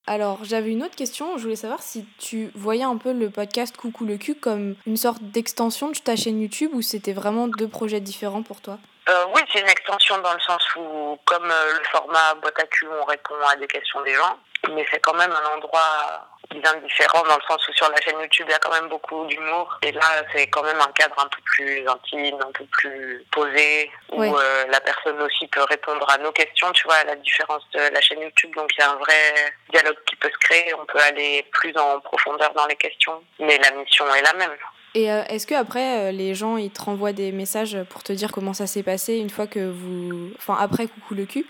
Alors, 0.07 0.45
j'avais 0.45 0.71
une 0.71 0.83
autre 0.83 0.97
question. 0.97 1.39
Je 1.39 1.45
voulais 1.45 1.57
savoir 1.57 1.83
si 1.83 2.07
tu 2.19 2.51
voyais 2.55 2.83
un 2.83 2.99
peu 2.99 3.13
le 3.13 3.31
podcast 3.31 3.77
Coucou 3.77 4.05
le 4.05 4.19
cul 4.19 4.35
comme 4.35 4.77
une 4.87 4.99
sorte 4.99 5.23
d'extension 5.23 5.91
de 5.91 5.97
ta 5.97 6.15
chaîne 6.15 6.41
YouTube 6.41 6.73
ou 6.75 6.83
c'était 6.83 7.15
vraiment 7.15 7.49
deux 7.49 7.69
projets 7.69 8.01
différents 8.01 8.43
pour 8.43 8.61
toi? 8.61 8.79
Euh, 9.09 9.25
Oui, 9.35 9.43
c'est 9.53 9.61
une 9.61 9.69
extension 9.69 10.19
dans 10.19 10.33
le 10.33 10.41
sens 10.41 10.63
où, 10.77 11.19
comme 11.25 11.51
euh, 11.51 11.79
le 11.79 11.85
format 11.91 12.35
boîte 12.35 12.59
à 12.59 12.67
cul, 12.67 12.87
on 12.89 13.05
répond 13.05 13.35
à 13.51 13.57
des 13.57 13.67
questions 13.67 14.01
des 14.03 14.15
gens, 14.15 14.39
mais 14.71 14.87
c'est 14.91 15.01
quand 15.01 15.15
même 15.15 15.33
un 15.33 15.57
endroit 15.57 16.29
bien 16.51 16.75
différent 16.77 17.23
dans 17.25 17.37
le 17.37 17.43
sens 17.49 17.67
où 17.69 17.73
sur 17.73 17.91
la 17.91 18.01
chaîne 18.01 18.21
YouTube 18.21 18.47
il 18.49 18.53
y 18.53 18.55
a 18.55 18.59
quand 18.59 18.73
même 18.73 18.89
beaucoup 18.89 19.25
d'humour 19.27 19.79
et 19.83 19.93
là 19.93 20.23
c'est 20.33 20.47
quand 20.49 20.63
même 20.63 20.81
un 20.81 20.93
cadre 20.93 21.19
un 21.19 21.29
peu 21.29 21.41
plus 21.45 21.87
intime, 21.89 22.39
un 22.41 22.53
peu 22.53 22.65
plus 22.67 23.25
posé 23.33 23.91
où 24.13 24.23
euh, 24.23 24.65
la 24.69 24.81
personne 24.81 25.21
aussi 25.23 25.47
peut 25.49 25.65
répondre 25.65 26.09
à 26.09 26.19
nos 26.19 26.33
questions, 26.33 26.71
tu 26.73 26.85
vois, 26.85 26.97
à 26.97 27.05
la 27.05 27.17
différence 27.17 27.63
de 27.73 27.81
la 27.81 28.01
chaîne 28.01 28.21
YouTube. 28.21 28.55
Donc 28.55 28.71
il 28.77 28.81
y 28.81 28.85
a 28.85 28.91
un 28.91 28.97
vrai 28.97 29.53
dialogue 29.71 29.99
qui 30.07 30.17
peut 30.17 30.31
se 30.31 30.39
créer, 30.39 30.75
on 30.75 30.85
peut 30.87 31.01
aller 31.01 31.45
plus 31.53 31.77
en 31.77 32.01
profondeur 32.01 32.53
dans 32.55 32.67
les 32.67 32.77
questions, 32.77 33.23
mais 33.39 33.59
la 33.59 33.71
mission 33.73 34.13
est 34.15 34.23
la 34.23 34.35
même. 34.35 34.57
Et 34.95 35.11
euh, 35.11 35.25
est-ce 35.25 35.47
que 35.47 35.55
après 35.55 35.99
euh, 35.99 36.13
les 36.13 36.35
gens 36.35 36.57
ils 36.57 36.71
te 36.71 36.81
renvoient 36.81 37.13
des 37.13 37.33
messages 37.33 37.77
pour 37.91 38.05
te 38.05 38.13
dire 38.13 38.31
comment 38.31 38.55
ça 38.55 38.69
s'est 38.69 38.85
passé 38.85 39.17
une 39.17 39.31
fois 39.31 39.49
que 39.49 39.71
vous, 39.71 40.31
enfin 40.37 40.57
après 40.61 40.87
coucou 40.87 41.15
le 41.15 41.27
cul? 41.27 41.45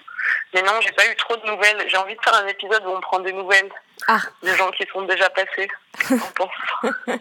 Mais 0.54 0.62
non, 0.62 0.72
j'ai 0.80 0.92
pas 0.92 1.06
eu 1.06 1.14
trop 1.16 1.36
de 1.36 1.46
nouvelles. 1.46 1.84
J'ai 1.88 1.98
envie 1.98 2.14
de 2.14 2.22
faire 2.22 2.34
un 2.34 2.46
épisode 2.46 2.82
où 2.86 2.90
on 2.90 3.00
prend 3.00 3.18
des 3.18 3.32
nouvelles. 3.32 3.70
Ah. 4.08 4.20
Des 4.42 4.54
gens 4.56 4.70
qui 4.70 4.86
sont 4.90 5.02
déjà 5.02 5.28
passés. 5.28 5.68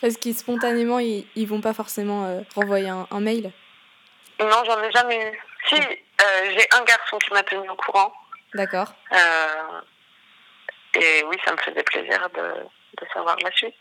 Parce 0.00 0.16
qu'ils 0.16 0.34
spontanément 0.34 0.98
ils, 0.98 1.26
ils 1.36 1.46
vont 1.46 1.60
pas 1.60 1.74
forcément 1.74 2.24
euh, 2.24 2.40
renvoyer 2.54 2.88
un, 2.88 3.20
mail? 3.20 3.52
Non, 4.40 4.64
j'en 4.64 4.82
ai 4.82 4.90
jamais 4.90 5.32
eu. 5.32 5.38
Si, 5.68 5.76
j'ai 5.76 6.68
un 6.72 6.84
garçon 6.84 7.18
qui 7.18 7.30
m'a 7.32 7.42
tenu 7.42 7.68
au 7.68 7.74
courant. 7.74 8.12
D'accord. 8.54 8.94
et 10.94 11.24
oui, 11.26 11.36
ça 11.44 11.52
me 11.52 11.58
faisait 11.58 11.82
plaisir 11.82 12.30
de, 12.34 12.40
de 12.40 13.08
savoir 13.12 13.36
la 13.42 13.52
suite. 13.52 13.74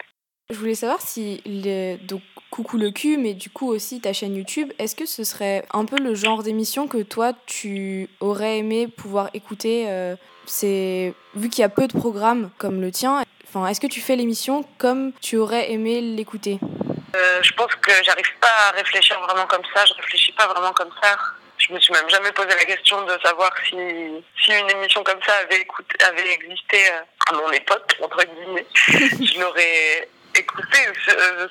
Je 0.49 0.55
voulais 0.55 0.75
savoir 0.75 1.01
si, 1.01 1.41
le, 1.45 1.97
donc 1.97 2.21
coucou 2.51 2.77
le 2.77 2.89
cul, 2.91 3.17
mais 3.17 3.33
du 3.33 3.49
coup 3.49 3.69
aussi 3.69 3.99
ta 3.99 4.13
chaîne 4.13 4.33
YouTube, 4.33 4.71
est-ce 4.79 4.95
que 4.95 5.05
ce 5.05 5.25
serait 5.25 5.65
un 5.73 5.83
peu 5.83 5.97
le 5.97 6.15
genre 6.15 6.41
d'émission 6.41 6.87
que 6.87 7.03
toi 7.03 7.33
tu 7.45 8.07
aurais 8.21 8.59
aimé 8.59 8.87
pouvoir 8.87 9.29
écouter 9.33 9.87
euh, 9.89 10.15
C'est 10.45 11.13
vu 11.35 11.49
qu'il 11.49 11.63
y 11.63 11.65
a 11.65 11.69
peu 11.69 11.85
de 11.89 11.97
programmes 11.97 12.49
comme 12.59 12.79
le 12.79 12.91
tien, 12.91 13.23
enfin 13.45 13.67
est-ce 13.67 13.81
que 13.81 13.87
tu 13.87 13.99
fais 13.99 14.15
l'émission 14.15 14.63
comme 14.77 15.11
tu 15.21 15.35
aurais 15.35 15.69
aimé 15.73 15.99
l'écouter? 15.99 16.59
Euh, 17.13 17.43
Je 17.43 17.51
pense 17.51 17.75
que 17.75 17.91
j'arrive 18.05 18.31
pas 18.39 18.69
à 18.69 18.71
réfléchir 18.71 19.19
vraiment 19.19 19.47
comme 19.47 19.63
ça. 19.75 19.83
Je 19.85 19.93
réfléchis 19.95 20.31
pas 20.31 20.47
vraiment 20.47 20.71
comme 20.71 20.91
ça. 21.03 21.17
Je 21.57 21.73
me 21.73 21.79
suis 21.79 21.91
même 21.91 22.09
jamais 22.09 22.31
posé 22.31 22.49
la 22.49 22.63
question 22.63 23.01
de 23.01 23.17
savoir 23.21 23.51
si, 23.67 23.75
si 24.41 24.51
une 24.51 24.69
émission 24.69 25.03
comme 25.03 25.19
ça 25.25 25.33
avait, 25.43 25.59
écouté, 25.61 25.97
avait 26.05 26.31
existé 26.31 26.77
euh, 26.91 27.01
à 27.29 27.33
mon 27.33 27.51
époque, 27.51 27.97
entre 28.01 28.23
guillemets. 28.23 28.65
je 28.75 29.39
l'aurais 29.41 30.07
écoutez, 30.37 30.77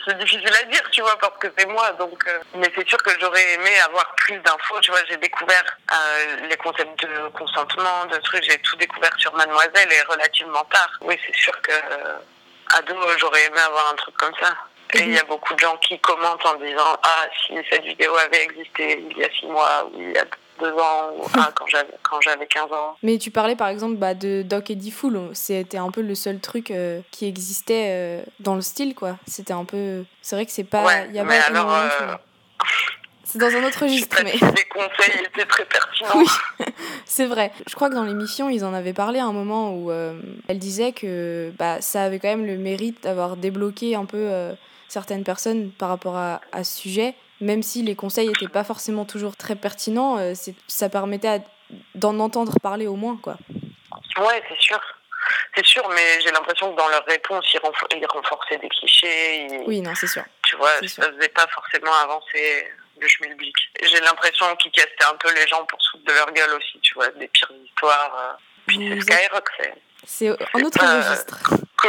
c'est 0.04 0.18
difficile 0.18 0.52
à 0.60 0.64
dire, 0.64 0.82
tu 0.90 1.00
vois, 1.00 1.16
parce 1.18 1.36
que 1.38 1.48
c'est 1.56 1.66
moi. 1.66 1.90
Donc, 1.92 2.22
euh, 2.26 2.38
mais 2.54 2.70
c'est 2.74 2.88
sûr 2.88 3.02
que 3.02 3.10
j'aurais 3.20 3.54
aimé 3.54 3.70
avoir 3.80 4.14
plus 4.16 4.38
d'infos. 4.38 4.80
Tu 4.80 4.90
vois, 4.90 5.00
j'ai 5.08 5.16
découvert 5.16 5.64
euh, 5.92 6.46
les 6.48 6.56
concepts 6.56 7.02
de 7.02 7.28
consentement, 7.28 8.06
de 8.06 8.16
trucs. 8.18 8.44
J'ai 8.44 8.58
tout 8.58 8.76
découvert 8.76 9.12
sur 9.18 9.34
Mademoiselle 9.34 9.92
et 9.92 10.02
relativement 10.02 10.64
tard. 10.64 10.90
Oui, 11.02 11.18
c'est 11.26 11.36
sûr 11.36 11.60
que 11.62 11.72
euh, 11.72 12.18
ado, 12.76 12.94
j'aurais 13.18 13.44
aimé 13.46 13.58
avoir 13.66 13.92
un 13.92 13.96
truc 13.96 14.16
comme 14.16 14.34
ça. 14.40 14.54
Et 14.94 15.00
il 15.00 15.12
y 15.12 15.18
a 15.18 15.24
beaucoup 15.24 15.52
de 15.54 15.58
gens 15.58 15.76
qui 15.78 15.98
commentent 15.98 16.46
en 16.46 16.54
disant 16.54 16.96
Ah, 17.02 17.26
si 17.46 17.54
cette 17.68 17.82
vidéo 17.82 18.16
avait 18.16 18.44
existé 18.44 19.04
il 19.10 19.18
y 19.18 19.24
a 19.24 19.30
six 19.30 19.46
mois 19.46 19.84
ou 19.92 20.00
il 20.00 20.12
y 20.12 20.18
a 20.18 20.24
deux 20.60 20.72
ans, 20.72 21.12
ou, 21.18 21.24
ah, 21.34 21.50
quand 21.54 21.66
j'avais 21.66 21.94
quand 22.02 22.20
j'avais 22.20 22.46
15 22.46 22.72
ans. 22.72 22.96
Mais 23.02 23.18
tu 23.18 23.30
parlais 23.30 23.56
par 23.56 23.68
exemple 23.68 23.96
bah, 23.96 24.14
de 24.14 24.42
Doc 24.42 24.70
Eddie 24.70 24.90
Fool, 24.90 25.30
c'était 25.32 25.78
un 25.78 25.90
peu 25.90 26.02
le 26.02 26.14
seul 26.14 26.40
truc 26.40 26.70
euh, 26.70 27.00
qui 27.10 27.26
existait 27.26 27.88
euh, 27.88 28.22
dans 28.40 28.54
le 28.54 28.60
style, 28.60 28.94
quoi. 28.94 29.16
C'était 29.26 29.52
un 29.52 29.64
peu. 29.64 30.04
C'est 30.22 30.36
vrai 30.36 30.46
que 30.46 30.52
c'est 30.52 30.64
pas. 30.64 30.84
Ouais, 30.84 31.08
y 31.12 31.18
a 31.18 31.24
mais 31.24 31.38
pas 31.38 31.44
alors, 31.46 31.74
euh, 31.74 31.88
C'est 33.24 33.38
dans 33.38 33.54
un 33.54 33.64
autre 33.64 33.78
registre, 33.82 34.16
mais. 34.24 34.32
les 34.32 34.64
conseils 34.64 35.24
étaient 35.24 35.46
très 35.46 35.64
pertinents. 35.64 36.10
Oui, 36.16 36.26
c'est 37.04 37.26
vrai. 37.26 37.52
Je 37.66 37.74
crois 37.74 37.88
que 37.88 37.94
dans 37.94 38.04
l'émission, 38.04 38.48
ils 38.48 38.64
en 38.64 38.74
avaient 38.74 38.92
parlé 38.92 39.18
à 39.18 39.26
un 39.26 39.32
moment 39.32 39.74
où 39.74 39.90
elle 39.90 40.58
disait 40.58 40.92
que 40.92 41.52
bah, 41.58 41.80
ça 41.80 42.04
avait 42.04 42.18
quand 42.18 42.28
même 42.28 42.46
le 42.46 42.56
mérite 42.56 43.02
d'avoir 43.02 43.36
débloqué 43.36 43.94
un 43.94 44.04
peu 44.04 44.30
certaines 44.88 45.24
personnes 45.24 45.70
par 45.70 45.88
rapport 45.88 46.16
à, 46.16 46.40
à 46.52 46.64
ce 46.64 46.78
sujet. 46.78 47.14
Même 47.40 47.62
si 47.62 47.82
les 47.82 47.94
conseils 47.96 48.28
n'étaient 48.28 48.48
pas 48.48 48.64
forcément 48.64 49.04
toujours 49.04 49.36
très 49.36 49.56
pertinents, 49.56 50.18
euh, 50.18 50.32
ça 50.68 50.88
permettait 50.88 51.42
d'en 51.94 52.18
entendre 52.20 52.54
parler 52.62 52.86
au 52.86 52.96
moins, 52.96 53.16
quoi. 53.16 53.36
Ouais, 54.18 54.42
c'est 54.48 54.60
sûr. 54.60 54.80
C'est 55.56 55.66
sûr, 55.66 55.88
mais 55.90 56.20
j'ai 56.22 56.30
l'impression 56.30 56.72
que 56.72 56.76
dans 56.78 56.88
leurs 56.88 57.04
réponses, 57.06 57.44
ils, 57.52 57.58
renfor- 57.60 57.88
ils 57.96 58.06
renforçaient 58.06 58.58
des 58.58 58.68
clichés. 58.68 59.46
ils- 59.46 59.64
Oui, 59.66 59.80
non, 59.80 59.94
c'est 59.94 60.06
sûr. 60.06 60.22
Tu 60.46 60.56
vois, 60.56 60.70
ça 60.86 61.10
faisait 61.12 61.28
pas 61.30 61.46
forcément 61.48 61.92
avancer 62.04 62.68
le 62.98 63.08
schmilblick. 63.08 63.56
J'ai 63.82 64.00
l'impression 64.00 64.54
qu'ils 64.56 64.70
castaient 64.72 65.04
un 65.12 65.16
peu 65.16 65.32
les 65.34 65.46
gens 65.48 65.64
pour 65.66 65.78
foutre 65.90 66.04
de 66.04 66.12
leur 66.12 66.30
gueule 66.32 66.52
aussi, 66.54 66.78
tu 66.80 66.94
vois, 66.94 67.08
des 67.08 67.28
pires 67.28 67.50
histoires. 67.64 68.14
euh. 68.18 68.32
Puis 68.66 68.78
c'est 68.88 69.00
Skyrock, 69.14 69.48
c'est 69.58 69.74
C'est 70.06 70.28
un 70.28 70.62
autre 70.62 70.78
pas- 70.78 71.02
registre. 71.02 71.38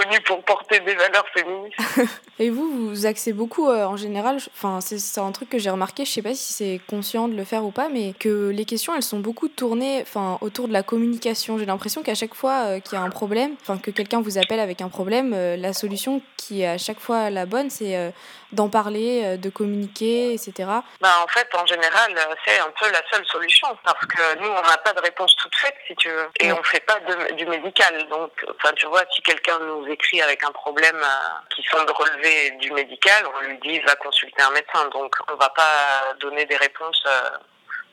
Connu 0.02 0.20
pour 0.22 0.44
porter 0.44 0.80
des 0.82 0.96
valeurs 0.96 1.26
féministes. 1.34 1.78
Et 2.40 2.50
vous, 2.52 2.90
vous 2.90 3.06
axez 3.08 3.34
beaucoup 3.34 3.68
euh, 3.70 3.86
en 3.86 3.98
général, 3.98 4.38
enfin 4.54 4.80
c'est 4.82 5.20
un 5.20 5.32
truc 5.32 5.50
que 5.50 5.58
j'ai 5.58 5.72
remarqué, 5.72 6.06
je 6.06 6.12
sais 6.12 6.22
pas 6.22 6.36
si 6.36 6.54
c'est 6.54 6.80
conscient 6.88 7.28
de 7.28 7.36
le 7.36 7.44
faire 7.44 7.64
ou 7.64 7.72
pas, 7.72 7.90
mais 7.90 8.14
que 8.20 8.50
les 8.50 8.66
questions 8.66 8.94
elles 8.96 9.02
sont 9.02 9.20
beaucoup 9.20 9.48
tournées 9.48 10.02
enfin 10.04 10.38
autour 10.42 10.68
de 10.68 10.74
la 10.74 10.84
communication. 10.84 11.58
J'ai 11.58 11.66
l'impression 11.66 12.04
qu'à 12.04 12.14
chaque 12.16 12.36
fois 12.36 12.66
euh, 12.68 12.80
qu'il 12.80 12.94
y 12.94 13.02
a 13.02 13.04
un 13.04 13.10
problème, 13.10 13.56
enfin 13.62 13.78
que 13.80 13.90
quelqu'un 13.90 14.22
vous 14.22 14.38
appelle 14.38 14.60
avec 14.60 14.82
un 14.82 14.90
problème, 14.90 15.34
euh, 15.36 15.58
la 15.58 15.74
solution 15.74 16.22
qui 16.38 16.62
est 16.62 16.68
à 16.68 16.78
chaque 16.78 17.00
fois 17.00 17.30
la 17.32 17.46
bonne, 17.48 17.70
c'est 17.72 18.14
d'en 18.54 18.70
parler, 18.70 19.38
de 19.38 19.50
communiquer, 19.50 20.32
etc. 20.34 20.54
Bah, 21.02 21.10
en 21.22 21.28
fait, 21.28 21.48
en 21.54 21.66
général, 21.66 22.14
c'est 22.46 22.58
un 22.60 22.72
peu 22.80 22.90
la 22.90 23.02
seule 23.12 23.26
solution 23.26 23.68
parce 23.84 24.06
que 24.06 24.40
nous, 24.40 24.48
on 24.48 24.62
n'a 24.62 24.78
pas 24.78 24.94
de 24.94 25.02
réponse 25.02 25.36
toute 25.36 25.54
faite, 25.56 25.74
si 25.88 25.96
tu 25.98 26.08
veux, 26.08 26.28
et 26.40 26.52
Ouais. 26.52 26.58
on 26.58 26.64
fait 26.64 26.80
pas 26.86 27.00
de- 27.02 27.36
du 27.36 27.46
médical. 27.48 28.08
Donc, 28.10 28.32
enfin, 28.58 28.74
tu 28.76 28.86
vois, 28.86 29.02
si 29.14 29.22
quelqu'un 29.24 29.60
nous 29.60 29.87
écrit 29.90 30.22
avec 30.22 30.44
un 30.44 30.52
problème 30.52 31.02
euh, 31.02 31.56
qui 31.56 31.64
semble 31.64 31.92
relever 31.92 32.52
du 32.52 32.72
médical, 32.72 33.28
on 33.36 33.40
lui 33.46 33.58
dit 33.60 33.80
va 33.82 33.96
consulter 33.96 34.42
un 34.42 34.52
médecin. 34.52 34.88
Donc, 34.90 35.16
on 35.32 35.36
va 35.36 35.50
pas 35.50 36.14
donner 36.20 36.46
des 36.46 36.58
réponses 36.58 37.04
euh, 37.06 37.30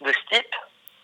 de 0.03 0.13
ce 0.13 0.37
type. 0.37 0.55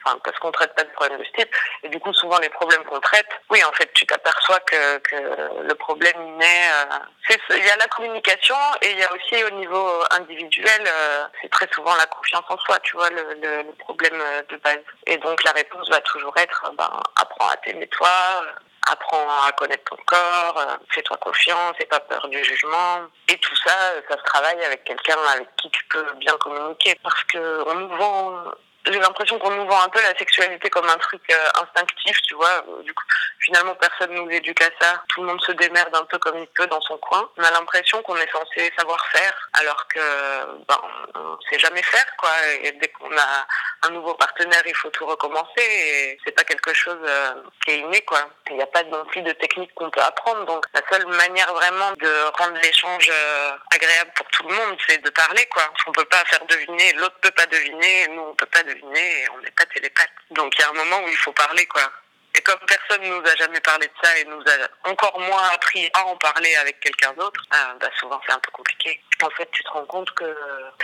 Enfin, 0.02 0.18
parce 0.24 0.38
qu'on 0.38 0.50
traite 0.50 0.74
pas 0.74 0.84
de 0.84 0.90
problèmes 0.92 1.18
de 1.18 1.24
ce 1.24 1.32
type. 1.32 1.54
Et 1.82 1.90
du 1.90 2.00
coup, 2.00 2.10
souvent, 2.14 2.38
les 2.38 2.48
problèmes 2.48 2.82
qu'on 2.84 3.00
traite, 3.00 3.28
oui, 3.50 3.62
en 3.64 3.72
fait, 3.72 3.92
tu 3.92 4.06
t'aperçois 4.06 4.58
que, 4.60 4.98
le 5.62 5.74
problème 5.74 6.14
il 6.26 6.36
naît. 6.38 6.70
euh, 6.72 7.36
il 7.50 7.66
y 7.66 7.70
a 7.70 7.76
la 7.76 7.86
communication 7.88 8.56
et 8.80 8.92
il 8.92 8.98
y 8.98 9.04
a 9.04 9.12
aussi 9.12 9.44
au 9.44 9.50
niveau 9.50 10.02
individuel, 10.12 10.82
c'est 11.42 11.50
très 11.50 11.68
souvent 11.74 11.94
la 11.96 12.06
confiance 12.06 12.44
en 12.48 12.56
soi, 12.58 12.78
tu 12.80 12.96
vois, 12.96 13.10
le, 13.10 13.34
le, 13.42 13.62
le 13.62 13.72
problème 13.78 14.18
de 14.48 14.56
base. 14.56 14.78
Et 15.06 15.18
donc, 15.18 15.44
la 15.44 15.52
réponse 15.52 15.88
va 15.90 16.00
toujours 16.00 16.36
être, 16.38 16.72
ben, 16.78 16.90
apprends 17.16 17.48
à 17.48 17.56
t'aimer 17.58 17.86
toi, 17.88 18.08
apprends 18.90 19.28
à 19.46 19.52
connaître 19.52 19.84
ton 19.84 20.02
corps, 20.06 20.58
euh, 20.58 20.76
fais-toi 20.90 21.16
confiance, 21.18 21.74
n'aie 21.78 21.86
pas 21.86 22.00
peur 22.00 22.28
du 22.28 22.42
jugement. 22.44 23.02
Et 23.28 23.36
tout 23.38 23.56
ça, 23.56 23.76
euh, 23.94 24.00
ça 24.08 24.16
se 24.16 24.22
travaille 24.22 24.64
avec 24.64 24.84
quelqu'un 24.84 25.16
avec 25.34 25.48
qui 25.56 25.70
tu 25.70 25.84
peux 25.84 26.12
bien 26.14 26.36
communiquer. 26.38 26.94
Parce 27.02 27.24
que 27.24 27.68
on 27.68 27.74
nous 27.74 27.96
vend 27.96 28.44
j'ai 28.86 28.98
l'impression 28.98 29.38
qu'on 29.38 29.50
nous 29.50 29.66
vend 29.66 29.82
un 29.82 29.88
peu 29.88 30.00
la 30.02 30.16
sexualité 30.16 30.70
comme 30.70 30.88
un 30.88 30.98
truc 30.98 31.22
euh, 31.30 31.62
instinctif, 31.62 32.16
tu 32.22 32.34
vois. 32.34 32.64
Euh, 32.68 32.82
Du 32.82 32.94
coup, 32.94 33.04
finalement, 33.40 33.74
personne 33.74 34.12
nous 34.14 34.30
éduque 34.30 34.62
à 34.62 34.70
ça. 34.80 35.02
Tout 35.08 35.20
le 35.22 35.28
monde 35.28 35.40
se 35.42 35.52
démerde 35.52 35.94
un 35.94 36.04
peu 36.04 36.18
comme 36.18 36.38
il 36.38 36.46
peut 36.48 36.66
dans 36.66 36.80
son 36.80 36.96
coin. 36.98 37.28
On 37.36 37.42
a 37.42 37.50
l'impression 37.50 38.02
qu'on 38.02 38.16
est 38.16 38.30
censé 38.30 38.72
savoir 38.78 39.04
faire, 39.08 39.48
alors 39.54 39.86
que 39.88 40.00
ben, 40.68 40.80
on 41.14 41.38
sait 41.50 41.58
jamais 41.58 41.82
faire, 41.82 42.06
quoi. 42.18 42.30
Dès 42.62 42.88
qu'on 42.88 43.16
a 43.16 43.46
un 43.82 43.90
nouveau 43.90 44.14
partenaire, 44.14 44.62
il 44.66 44.74
faut 44.74 44.90
tout 44.90 45.06
recommencer. 45.06 45.60
Et 45.60 46.18
c'est 46.24 46.32
pas 46.32 46.44
quelque 46.44 46.72
chose 46.74 46.98
euh, 47.04 47.34
qui 47.64 47.72
est 47.72 47.78
inné, 47.78 48.00
quoi. 48.02 48.28
Il 48.48 48.56
n'y 48.56 48.62
a 48.62 48.66
pas 48.66 48.82
non 48.84 49.04
plus 49.06 49.22
de 49.22 49.32
technique 49.32 49.74
qu'on 49.74 49.90
peut 49.90 50.02
apprendre. 50.02 50.44
Donc, 50.46 50.64
la 50.74 50.80
seule 50.90 51.06
manière 51.06 51.52
vraiment 51.54 51.92
de 51.92 52.12
rendre 52.38 52.58
l'échange 52.62 53.10
agréable 53.72 54.10
pour 54.16 54.26
tout 54.28 54.48
le 54.48 54.54
monde, 54.54 54.76
c'est 54.88 54.98
de 54.98 55.10
parler, 55.10 55.46
quoi. 55.46 55.62
On 55.86 55.92
peut 55.92 56.04
pas 56.06 56.24
faire 56.26 56.44
deviner, 56.46 56.92
l'autre 56.94 57.16
peut 57.20 57.30
pas 57.30 57.46
deviner, 57.46 58.08
nous 58.08 58.22
on 58.22 58.34
peut 58.34 58.46
pas 58.46 58.62
deviner, 58.62 58.69
on 58.82 59.38
n'est 59.40 59.50
pas 59.50 59.66
télépathe. 59.66 60.10
Donc, 60.30 60.54
il 60.58 60.62
y 60.62 60.64
a 60.64 60.70
un 60.70 60.74
moment 60.74 61.02
où 61.04 61.08
il 61.08 61.16
faut 61.16 61.32
parler, 61.32 61.66
quoi. 61.66 61.90
Et 62.36 62.42
comme 62.42 62.60
personne 62.66 63.02
nous 63.02 63.22
a 63.28 63.36
jamais 63.36 63.60
parlé 63.60 63.88
de 63.88 63.92
ça 64.02 64.16
et 64.18 64.24
nous 64.24 64.40
a 64.40 64.88
encore 64.88 65.18
moins 65.18 65.48
appris 65.52 65.90
à 65.94 66.06
en 66.06 66.16
parler 66.16 66.54
avec 66.56 66.78
quelqu'un 66.78 67.12
d'autre, 67.14 67.42
ah, 67.50 67.74
bah 67.80 67.88
souvent 67.98 68.20
c'est 68.24 68.32
un 68.32 68.38
peu 68.38 68.52
compliqué. 68.52 69.02
En 69.22 69.30
fait, 69.30 69.50
tu 69.50 69.64
te 69.64 69.70
rends 69.70 69.84
compte 69.84 70.10
que 70.12 70.36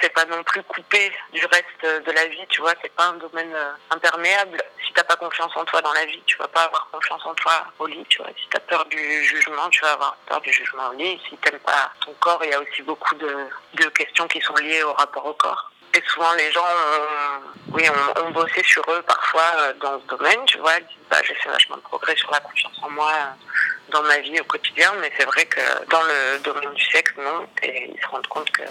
c'est 0.03 0.13
pas 0.13 0.25
non 0.25 0.43
plus 0.43 0.63
coupé 0.65 1.13
du 1.33 1.47
reste 1.47 2.05
de 2.05 2.11
la 2.11 2.27
vie, 2.27 2.45
tu 2.49 2.61
vois, 2.61 2.75
c'est 2.83 2.93
pas 2.95 3.05
un 3.05 3.15
domaine 3.15 3.55
euh, 3.55 3.73
imperméable. 3.91 4.61
Si 4.85 4.93
t'as 4.93 5.05
pas 5.05 5.17
confiance 5.17 5.57
en 5.57 5.65
toi 5.65 5.81
dans 5.83 5.93
la 5.93 6.05
vie, 6.07 6.21
tu 6.27 6.37
vas 6.37 6.49
pas 6.49 6.65
avoir 6.65 6.89
confiance 6.91 7.25
en 7.25 7.35
toi 7.35 7.65
au 7.79 7.87
lit, 7.87 8.05
tu 8.09 8.19
vois. 8.19 8.31
Si 8.37 8.49
t'as 8.51 8.61
peur 8.61 8.85
du 8.87 9.25
jugement, 9.25 9.69
tu 9.71 9.81
vas 9.83 9.93
avoir 9.93 10.17
peur 10.27 10.41
du 10.41 10.53
jugement 10.53 10.89
au 10.89 10.95
lit. 10.95 11.21
Si 11.29 11.37
t'aimes 11.39 11.61
pas 11.61 11.93
ton 12.05 12.13
corps, 12.15 12.45
il 12.45 12.51
y 12.51 12.55
a 12.55 12.61
aussi 12.61 12.83
beaucoup 12.83 13.15
de 13.15 13.89
questions 13.95 14.27
qui 14.27 14.41
sont 14.41 14.57
liées 14.57 14.83
au 14.83 14.93
rapport 14.95 15.25
au 15.25 15.35
corps. 15.35 15.71
Et 15.97 16.03
souvent, 16.13 16.33
les 16.35 16.53
gens 16.53 16.61
ont, 16.61 17.73
oui, 17.73 17.85
ont, 17.89 18.27
ont 18.27 18.31
bossé 18.31 18.63
sur 18.63 18.83
eux 18.91 19.03
parfois 19.07 19.51
euh, 19.59 19.73
dans 19.81 19.99
ce 20.01 20.07
domaine, 20.17 20.45
tu 20.47 20.59
vois. 20.59 20.73
Ils 20.79 20.87
disent, 20.87 21.07
bah, 21.11 21.17
j'ai 21.27 21.35
fait 21.35 21.49
vachement 21.49 21.77
de 21.77 21.83
progrès 21.83 22.15
sur 22.17 22.31
la 22.31 22.41
confiance 22.41 22.79
en 22.83 22.91
moi 22.91 23.11
euh, 23.13 23.93
dans 23.93 24.03
ma 24.03 24.19
vie 24.19 24.39
au 24.39 24.45
quotidien, 24.45 24.93
mais 25.01 25.11
c'est 25.19 25.25
vrai 25.25 25.47
que 25.47 25.61
dans 25.89 26.03
le 26.03 26.39
domaine 26.41 26.75
du 26.75 26.85
sexe, 26.85 27.13
non. 27.17 27.47
Et 27.63 27.93
ils 27.95 28.03
se 28.03 28.07
rendent 28.09 28.27
compte 28.27 28.51
que, 28.51 28.63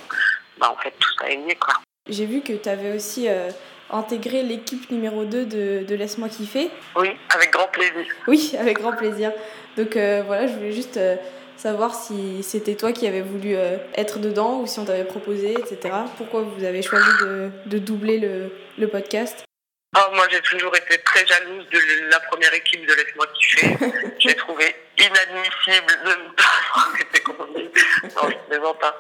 bah, 0.60 0.70
en 0.72 0.78
fait, 0.78 0.94
tout 1.00 1.10
ça 1.20 1.28
est 1.30 1.38
lié, 1.38 1.56
quoi. 1.56 1.74
J'ai 2.08 2.28
vu 2.28 2.42
que 2.42 2.54
tu 2.54 2.70
avais 2.70 2.96
aussi 2.96 3.28
euh, 3.28 3.50
intégré 3.90 4.44
l'équipe 4.44 4.92
numéro 4.92 5.26
2 5.26 5.46
de, 5.46 5.86
de 5.88 5.96
Laisse-moi 5.96 6.30
kiffer. 6.30 6.70
Oui, 6.96 7.18
avec 7.34 7.52
grand 7.52 7.68
plaisir. 7.68 8.06
Oui, 8.28 8.56
avec 8.60 8.78
grand 8.78 8.94
plaisir. 8.94 9.32
Donc 9.78 9.96
euh, 9.96 10.24
voilà, 10.26 10.48
je 10.48 10.54
voulais 10.54 10.72
juste 10.72 10.98
euh, 10.98 11.16
savoir 11.58 11.96
si 11.96 12.44
c'était 12.44 12.76
toi 12.76 12.92
qui 12.92 13.08
avais 13.08 13.22
voulu 13.22 13.56
euh, 13.56 13.78
être 13.96 14.20
dedans 14.20 14.62
ou 14.62 14.68
si 14.68 14.80
on 14.80 14.86
t'avait 14.86 15.06
proposé, 15.06 15.54
etc. 15.54 15.94
Pourquoi 16.18 16.42
vous 16.42 16.64
avez 16.64 16.82
choisi 16.82 17.10
de, 17.22 17.52
de 17.66 17.78
doubler 17.78 18.20
le, 18.20 18.52
le 18.78 18.88
podcast? 18.88 19.46
Oh, 19.98 20.12
moi, 20.14 20.28
j'ai 20.30 20.42
toujours 20.42 20.76
été 20.76 20.98
très 21.04 21.26
jalouse 21.26 21.66
de 21.70 22.10
la 22.12 22.20
première 22.20 22.54
équipe 22.54 22.86
de 22.86 22.94
Laisse-moi 22.94 23.28
kiffer. 23.34 23.78
j'ai 24.20 24.36
trouvé 24.36 24.76
inadmissible 24.98 25.94
de 26.04 26.10
ne 26.10 26.30
pas 26.36 26.44
avoir 26.74 26.96
été. 27.00 27.24
Non, 28.16 28.30
je 28.30 28.48
plaisante 28.50 28.80
pas. 28.80 28.98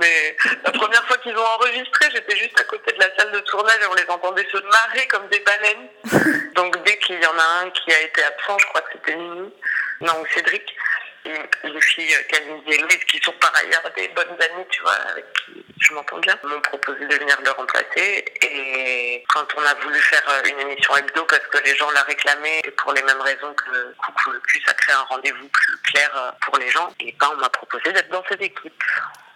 Mais 0.00 0.36
la 0.64 0.72
première 0.72 1.06
fois 1.06 1.16
qu'ils 1.18 1.36
ont 1.36 1.46
enregistré, 1.58 2.08
j'étais 2.12 2.36
juste 2.36 2.60
à 2.60 2.64
côté 2.64 2.92
de 2.92 2.98
la 2.98 3.16
salle 3.16 3.32
de 3.32 3.38
tournage 3.40 3.78
et 3.82 3.86
on 3.86 3.94
les 3.94 4.10
entendait 4.10 4.46
se 4.52 4.58
marrer 4.58 5.06
comme 5.08 5.28
des 5.28 5.40
baleines. 5.40 6.52
Donc 6.54 6.82
dès 6.84 6.98
qu'il 6.98 7.20
y 7.20 7.26
en 7.26 7.38
a 7.38 7.62
un 7.62 7.70
qui 7.70 7.92
a 7.92 8.00
été 8.02 8.22
absent, 8.24 8.58
je 8.58 8.66
crois 8.66 8.80
que 8.82 8.92
c'était 8.92 9.16
Mimi, 9.16 9.50
non, 10.00 10.24
Cédric, 10.34 10.76
euh, 11.26 12.22
Camille 12.28 12.62
et 12.66 12.78
Louise, 12.78 13.04
qui 13.04 13.18
sont 13.18 13.32
par 13.32 13.52
ailleurs 13.56 13.82
des 13.96 14.08
bonnes 14.08 14.36
amies, 14.40 14.66
tu 14.70 14.82
vois, 14.82 14.92
avec 14.92 15.24
qui 15.32 15.64
je 15.80 15.94
m'entends 15.94 16.18
bien, 16.18 16.38
m'ont 16.44 16.60
proposé 16.60 17.06
de 17.06 17.14
venir 17.14 17.36
le 17.42 17.50
remplacer. 17.50 18.24
Et 18.42 19.24
quand 19.32 19.46
on 19.56 19.62
a 19.62 19.74
voulu 19.74 19.98
faire 20.00 20.22
euh, 20.28 20.48
une 20.48 20.60
émission 20.60 20.96
hebdo, 20.96 21.24
parce 21.24 21.46
que 21.46 21.58
les 21.64 21.76
gens 21.76 21.90
la 21.92 22.02
réclamaient, 22.02 22.60
et 22.64 22.70
pour 22.72 22.92
les 22.92 23.02
mêmes 23.02 23.20
raisons 23.20 23.54
que 23.54 23.94
Coucou 23.98 24.30
le 24.32 24.40
cul, 24.40 24.62
ça 24.66 24.74
crée 24.74 24.92
un 24.92 25.02
rendez-vous 25.02 25.48
plus 25.48 25.76
clair 25.84 26.10
euh, 26.16 26.30
pour 26.42 26.58
les 26.58 26.70
gens, 26.70 26.92
et 27.00 27.14
ben 27.18 27.30
on 27.32 27.36
m'a 27.36 27.50
proposé 27.50 27.92
d'être 27.92 28.10
dans 28.10 28.24
cette 28.28 28.42
équipe. 28.42 28.84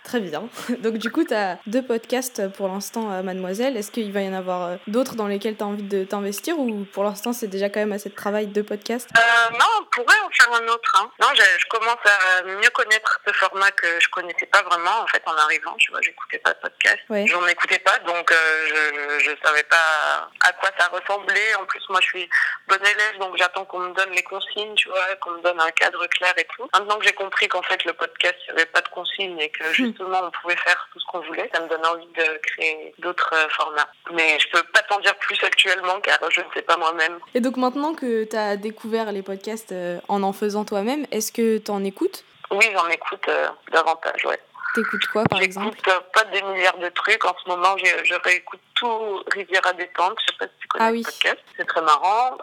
Très 0.09 0.21
bien. 0.21 0.49
Donc 0.79 0.95
du 0.95 1.11
coup, 1.11 1.23
tu 1.23 1.35
as 1.35 1.59
deux 1.67 1.83
podcasts 1.83 2.51
pour 2.55 2.69
l'instant 2.69 3.11
à 3.11 3.23
Mademoiselle. 3.23 3.77
Est-ce 3.77 3.91
qu'il 3.91 4.11
va 4.11 4.23
y 4.23 4.29
en 4.29 4.33
avoir 4.33 4.63
euh, 4.63 4.77
d'autres 4.87 5.17
dans 5.17 5.27
lesquels 5.27 5.55
tu 5.55 5.63
as 5.63 5.67
envie 5.67 5.83
de 5.83 6.03
t'investir 6.03 6.59
ou 6.59 6.87
pour 6.95 7.05
l'instant 7.05 7.35
c'est 7.35 7.47
déjà 7.47 7.69
quand 7.69 7.81
même 7.81 7.93
assez 7.93 8.09
de 8.09 8.15
travail, 8.15 8.47
deux 8.47 8.63
podcasts? 8.63 9.11
Euh, 9.19 9.51
non, 9.53 9.67
on 9.81 9.85
pourrait 9.85 10.19
en 10.25 10.31
faire 10.31 10.51
un 10.55 10.67
autre. 10.69 10.97
Hein. 10.99 11.11
Non, 11.21 11.27
je, 11.35 11.43
je 11.43 11.67
commence 11.69 11.99
à 12.07 12.43
mieux 12.43 12.71
connaître 12.73 13.21
ce 13.27 13.33
format 13.35 13.71
que 13.73 13.87
je 14.01 14.09
connaissais 14.09 14.47
pas 14.47 14.63
vraiment 14.63 15.03
en 15.03 15.07
fait 15.09 15.23
en 15.27 15.37
arrivant. 15.37 15.75
Tu 15.77 15.91
vois, 15.91 16.01
j'écoutais 16.01 16.39
pas 16.39 16.55
de 16.55 16.59
podcast. 16.61 17.01
Ouais. 17.11 17.27
J'en 17.27 17.47
écoutais 17.47 17.81
pas, 17.81 17.99
donc 17.99 18.33
euh, 18.33 18.67
je, 18.67 19.25
je 19.25 19.31
savais 19.45 19.65
pas 19.65 20.31
à 20.41 20.53
quoi 20.53 20.71
ça 20.79 20.89
ressemblait. 20.89 21.55
En 21.61 21.67
plus, 21.67 21.83
moi, 21.91 22.01
je 22.01 22.07
suis 22.07 22.31
bonne 22.67 22.81
élève, 22.81 23.19
donc 23.21 23.37
j'attends 23.37 23.67
qu'on 23.67 23.81
me 23.81 23.93
donne 23.93 24.13
les 24.13 24.23
consignes, 24.23 24.75
tu 24.75 24.89
vois, 24.89 25.15
qu'on 25.21 25.33
me 25.33 25.43
donne 25.43 25.61
un 25.61 25.71
cadre 25.73 26.07
clair 26.07 26.33
et 26.39 26.47
tout. 26.57 26.67
Maintenant 26.73 26.99
que 26.99 27.05
j'ai 27.05 27.13
compris 27.13 27.47
qu'en 27.49 27.63
fait 27.63 27.85
le 27.85 27.93
podcast, 27.93 28.37
il 28.47 28.55
n'y 28.55 28.61
avait 28.63 28.71
pas 28.71 28.81
de 28.81 28.89
consignes 28.89 29.39
et 29.39 29.51
que 29.51 29.65
justement 29.99 30.21
on 30.25 30.31
pouvait 30.31 30.57
faire 30.57 30.89
tout 30.93 31.01
ce 31.01 31.05
qu'on 31.07 31.21
voulait, 31.21 31.51
ça 31.53 31.61
me 31.61 31.69
donne 31.69 31.85
envie 31.87 32.07
de 32.07 32.39
créer 32.43 32.95
d'autres 32.99 33.33
euh, 33.35 33.49
formats. 33.51 33.89
Mais 34.13 34.39
je 34.39 34.49
peux 34.51 34.63
pas 34.73 34.81
t'en 34.83 34.99
dire 35.01 35.15
plus 35.17 35.39
actuellement 35.43 36.01
car 36.01 36.19
je 36.31 36.41
ne 36.41 36.47
sais 36.55 36.63
pas 36.63 36.77
moi-même. 36.77 37.19
Et 37.35 37.41
donc 37.41 37.57
maintenant 37.57 37.95
que 37.95 38.25
tu 38.25 38.37
as 38.37 38.57
découvert 38.57 39.13
les 39.13 39.23
podcasts 39.23 39.73
euh, 39.73 40.01
en 40.09 40.23
en 40.23 40.33
faisant 40.33 40.65
toi-même, 40.65 41.07
est-ce 41.11 41.33
que 41.33 41.59
tu 41.59 41.71
en 41.71 41.85
écoutes? 41.85 42.25
Oui, 42.51 42.65
j'en 42.73 42.89
écoute 42.89 43.27
euh, 43.29 43.49
davantage, 43.73 44.25
ouais. 44.25 44.41
T'écoutes 44.75 45.07
quoi 45.13 45.25
par 45.25 45.41
exemple? 45.41 45.77
J'écoute 45.77 46.03
pas 46.13 46.25
des 46.25 46.43
milliards 46.43 46.79
de 46.79 46.89
trucs. 46.91 47.25
En 47.25 47.35
ce 47.43 47.49
moment, 47.49 47.77
je, 47.79 48.15
réécoute 48.23 48.61
tout 48.75 49.23
Riviera 49.33 49.73
détente. 49.73 50.19
Je 50.21 50.27
sais 50.33 50.39
pas 50.39 50.45
si 50.45 50.53
tu 50.61 50.69
connais 50.69 50.85
Ah 50.85 50.91
le 50.91 50.97
oui. 50.99 51.03
podcast. 51.03 51.39
C'est 51.57 51.65
très 51.67 51.81
marrant. 51.81 52.37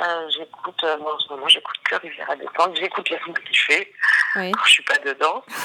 Euh, 0.00 0.28
j'écoute, 0.30 0.84
euh, 0.84 0.98
moi, 0.98 1.14
en 1.14 1.18
ce 1.20 1.28
moment, 1.28 1.48
j'écoute 1.48 1.76
que 1.84 1.94
Riviera 1.96 2.36
détente. 2.36 2.76
J'écoute 2.76 3.08
les 3.10 3.18
films 3.18 3.34
qu'il 3.38 3.56
fait 3.56 3.92
Ouais. 4.36 4.50
quand 4.52 4.64
je 4.64 4.70
suis 4.70 4.82
pas 4.84 4.98
dedans. 4.98 5.44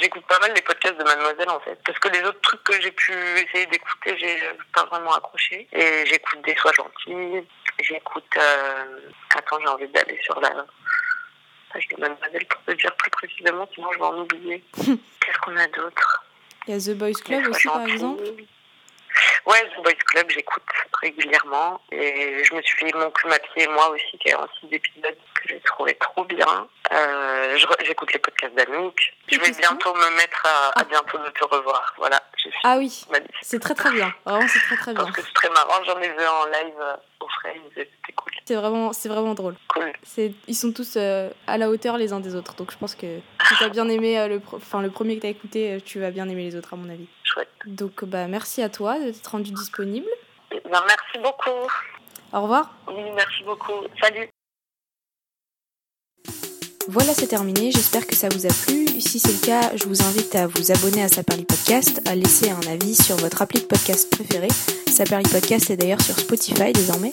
J'écoute 0.00 0.24
pas 0.26 0.38
mal 0.38 0.52
les 0.54 0.62
podcasts 0.62 0.96
de 0.96 1.04
Mademoiselle 1.04 1.50
en 1.50 1.60
fait. 1.60 1.78
Parce 1.84 1.98
que 1.98 2.08
les 2.08 2.22
autres 2.22 2.40
trucs 2.40 2.62
que 2.64 2.80
j'ai 2.80 2.90
pu 2.90 3.12
essayer 3.12 3.66
d'écouter, 3.66 4.16
j'ai 4.18 4.38
pas 4.72 4.84
vraiment 4.86 5.12
accroché. 5.14 5.68
Et 5.72 6.06
j'écoute 6.06 6.40
Des 6.42 6.54
Sois 6.56 6.72
Gentils. 6.72 7.46
J'écoute. 7.80 8.24
Euh... 8.36 9.00
Attends, 9.36 9.58
j'ai 9.60 9.68
envie 9.68 9.88
d'aller 9.88 10.18
sur 10.22 10.40
la 10.40 10.50
page 11.72 11.88
de 11.88 12.00
Mademoiselle 12.00 12.46
pour 12.46 12.62
te 12.64 12.72
dire 12.72 12.94
plus 12.96 13.10
précisément, 13.10 13.68
sinon 13.74 13.88
je 13.92 13.98
vais 13.98 14.04
en 14.04 14.18
oublier. 14.18 14.64
Qu'est-ce 14.76 15.38
qu'on 15.42 15.56
a 15.56 15.66
d'autre? 15.68 16.24
Il 16.66 16.74
y 16.74 16.76
a 16.76 16.80
The 16.80 16.96
Boys 16.96 17.12
Club 17.24 17.46
aussi 17.48 17.66
par 17.68 17.80
Gentils. 17.80 17.92
exemple. 17.92 18.24
Ouais, 19.46 19.70
The 19.76 19.82
Boys 19.82 19.94
Club, 20.06 20.30
j'écoute 20.30 20.62
régulièrement. 21.00 21.80
Et 21.90 22.42
je 22.44 22.54
me 22.54 22.62
suis 22.62 22.78
fait 22.78 22.92
mon 22.94 23.10
cul 23.10 23.28
ma 23.28 23.38
pied, 23.38 23.66
moi 23.68 23.88
aussi, 23.90 24.18
qui 24.18 24.28
est 24.28 24.34
en 24.34 24.46
six 24.60 24.68
épisodes 24.70 25.16
trouvé 25.80 25.94
trop 25.94 26.24
bien. 26.24 26.68
Euh, 26.92 27.56
j'écoute 27.82 28.12
les 28.12 28.18
podcasts 28.18 28.54
d'Anouk. 28.54 29.00
Je 29.28 29.38
vais 29.38 29.50
bientôt 29.52 29.94
me 29.94 30.16
mettre 30.16 30.44
à, 30.44 30.78
à 30.80 30.84
bientôt 30.84 31.16
de 31.18 31.30
te 31.30 31.44
revoir. 31.44 31.94
Voilà, 31.96 32.20
Ah 32.64 32.76
oui, 32.76 33.06
c'est 33.40 33.60
très 33.60 33.74
très 33.74 33.90
bien. 33.90 34.12
Vraiment, 34.26 34.46
c'est 34.46 34.58
très 34.60 34.76
très 34.76 34.92
bien. 34.92 35.04
Parce 35.04 35.16
que 35.16 35.22
c'est 35.22 35.32
très 35.32 35.48
marrant, 35.48 35.82
j'en 35.86 35.98
ai 36.00 36.08
vu 36.08 36.26
en 36.26 36.44
live 36.46 36.74
euh, 36.80 36.96
au 37.20 37.26
et 37.48 37.60
c'était 37.74 38.12
cool. 38.12 38.32
C'est 38.44 38.56
vraiment, 38.56 38.92
c'est 38.92 39.08
vraiment 39.08 39.32
drôle. 39.34 39.56
Cool. 39.68 39.90
Ils 40.48 40.54
sont 40.54 40.72
tous 40.72 40.96
euh, 40.96 41.30
à 41.46 41.56
la 41.56 41.70
hauteur 41.70 41.96
les 41.96 42.12
uns 42.12 42.20
des 42.20 42.34
autres. 42.34 42.54
Donc 42.56 42.72
je 42.72 42.76
pense 42.76 42.94
que 42.94 43.20
si 43.48 43.54
t'as 43.58 43.68
bien 43.70 43.88
aimé 43.88 44.18
euh, 44.18 44.28
le, 44.28 44.42
enfin, 44.52 44.82
le 44.82 44.90
premier 44.90 45.16
que 45.16 45.22
t'as 45.22 45.28
écouté, 45.28 45.72
euh, 45.72 45.80
tu 45.80 45.98
vas 46.00 46.10
bien 46.10 46.28
aimer 46.28 46.44
les 46.44 46.56
autres 46.56 46.74
à 46.74 46.76
mon 46.76 46.90
avis. 46.90 47.08
Chouette. 47.24 47.48
Donc 47.64 48.04
bah 48.04 48.26
merci 48.26 48.62
à 48.62 48.68
toi 48.68 48.98
de 48.98 49.12
t'être 49.12 49.30
rendu 49.30 49.52
disponible. 49.52 50.08
Eh 50.52 50.60
bien, 50.68 50.82
merci 50.86 51.18
beaucoup. 51.22 51.70
Au 52.32 52.42
revoir. 52.42 52.70
Oui, 52.88 53.02
merci 53.14 53.42
beaucoup. 53.44 53.86
Salut. 54.02 54.29
Voilà, 56.92 57.14
c'est 57.14 57.28
terminé. 57.28 57.70
J'espère 57.70 58.04
que 58.04 58.16
ça 58.16 58.28
vous 58.34 58.46
a 58.46 58.48
plu. 58.48 58.84
Si 58.98 59.20
c'est 59.20 59.30
le 59.30 59.46
cas, 59.46 59.70
je 59.76 59.84
vous 59.84 60.02
invite 60.02 60.34
à 60.34 60.48
vous 60.48 60.72
abonner 60.72 61.04
à 61.04 61.08
Saperly 61.08 61.44
Podcast, 61.44 62.02
à 62.04 62.16
laisser 62.16 62.50
un 62.50 62.68
avis 62.68 62.96
sur 62.96 63.14
votre 63.16 63.42
appli 63.42 63.60
de 63.60 63.64
podcast 63.64 64.10
préféré. 64.10 64.48
Saperly 64.90 65.28
Podcast 65.30 65.70
est 65.70 65.76
d'ailleurs 65.76 66.00
sur 66.00 66.18
Spotify 66.18 66.72
désormais. 66.72 67.10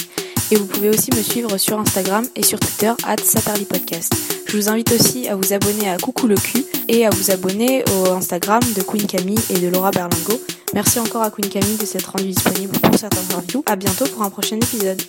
Et 0.50 0.56
vous 0.56 0.66
pouvez 0.66 0.90
aussi 0.90 1.12
me 1.16 1.22
suivre 1.22 1.56
sur 1.60 1.80
Instagram 1.80 2.26
et 2.36 2.42
sur 2.42 2.60
Twitter, 2.60 2.92
at 3.06 3.18
Saperly 3.24 3.66
Podcast. 3.66 4.16
Je 4.48 4.58
vous 4.58 4.68
invite 4.68 4.92
aussi 4.94 5.28
à 5.28 5.36
vous 5.36 5.54
abonner 5.54 5.90
à 5.90 5.98
Coucou 5.98 6.26
le 6.26 6.36
cul 6.36 6.66
et 6.88 7.06
à 7.06 7.12
vous 7.12 7.30
abonner 7.30 7.84
au 8.00 8.10
Instagram 8.10 8.62
de 8.76 8.82
Queen 8.82 9.06
Camille 9.06 9.40
et 9.52 9.60
de 9.60 9.68
Laura 9.68 9.92
Berlingo. 9.92 10.42
Merci 10.74 10.98
encore 11.00 11.22
à 11.22 11.30
Queen 11.30 11.50
Camille 11.50 11.78
de 11.78 11.86
s'être 11.86 12.14
rendue 12.14 12.30
disponible 12.30 12.74
pour 12.80 12.98
cette 12.98 13.16
interview. 13.16 13.64
À 13.68 13.76
bientôt 13.76 14.06
pour 14.06 14.24
un 14.24 14.32
prochain 14.32 14.56
épisode. 14.56 15.02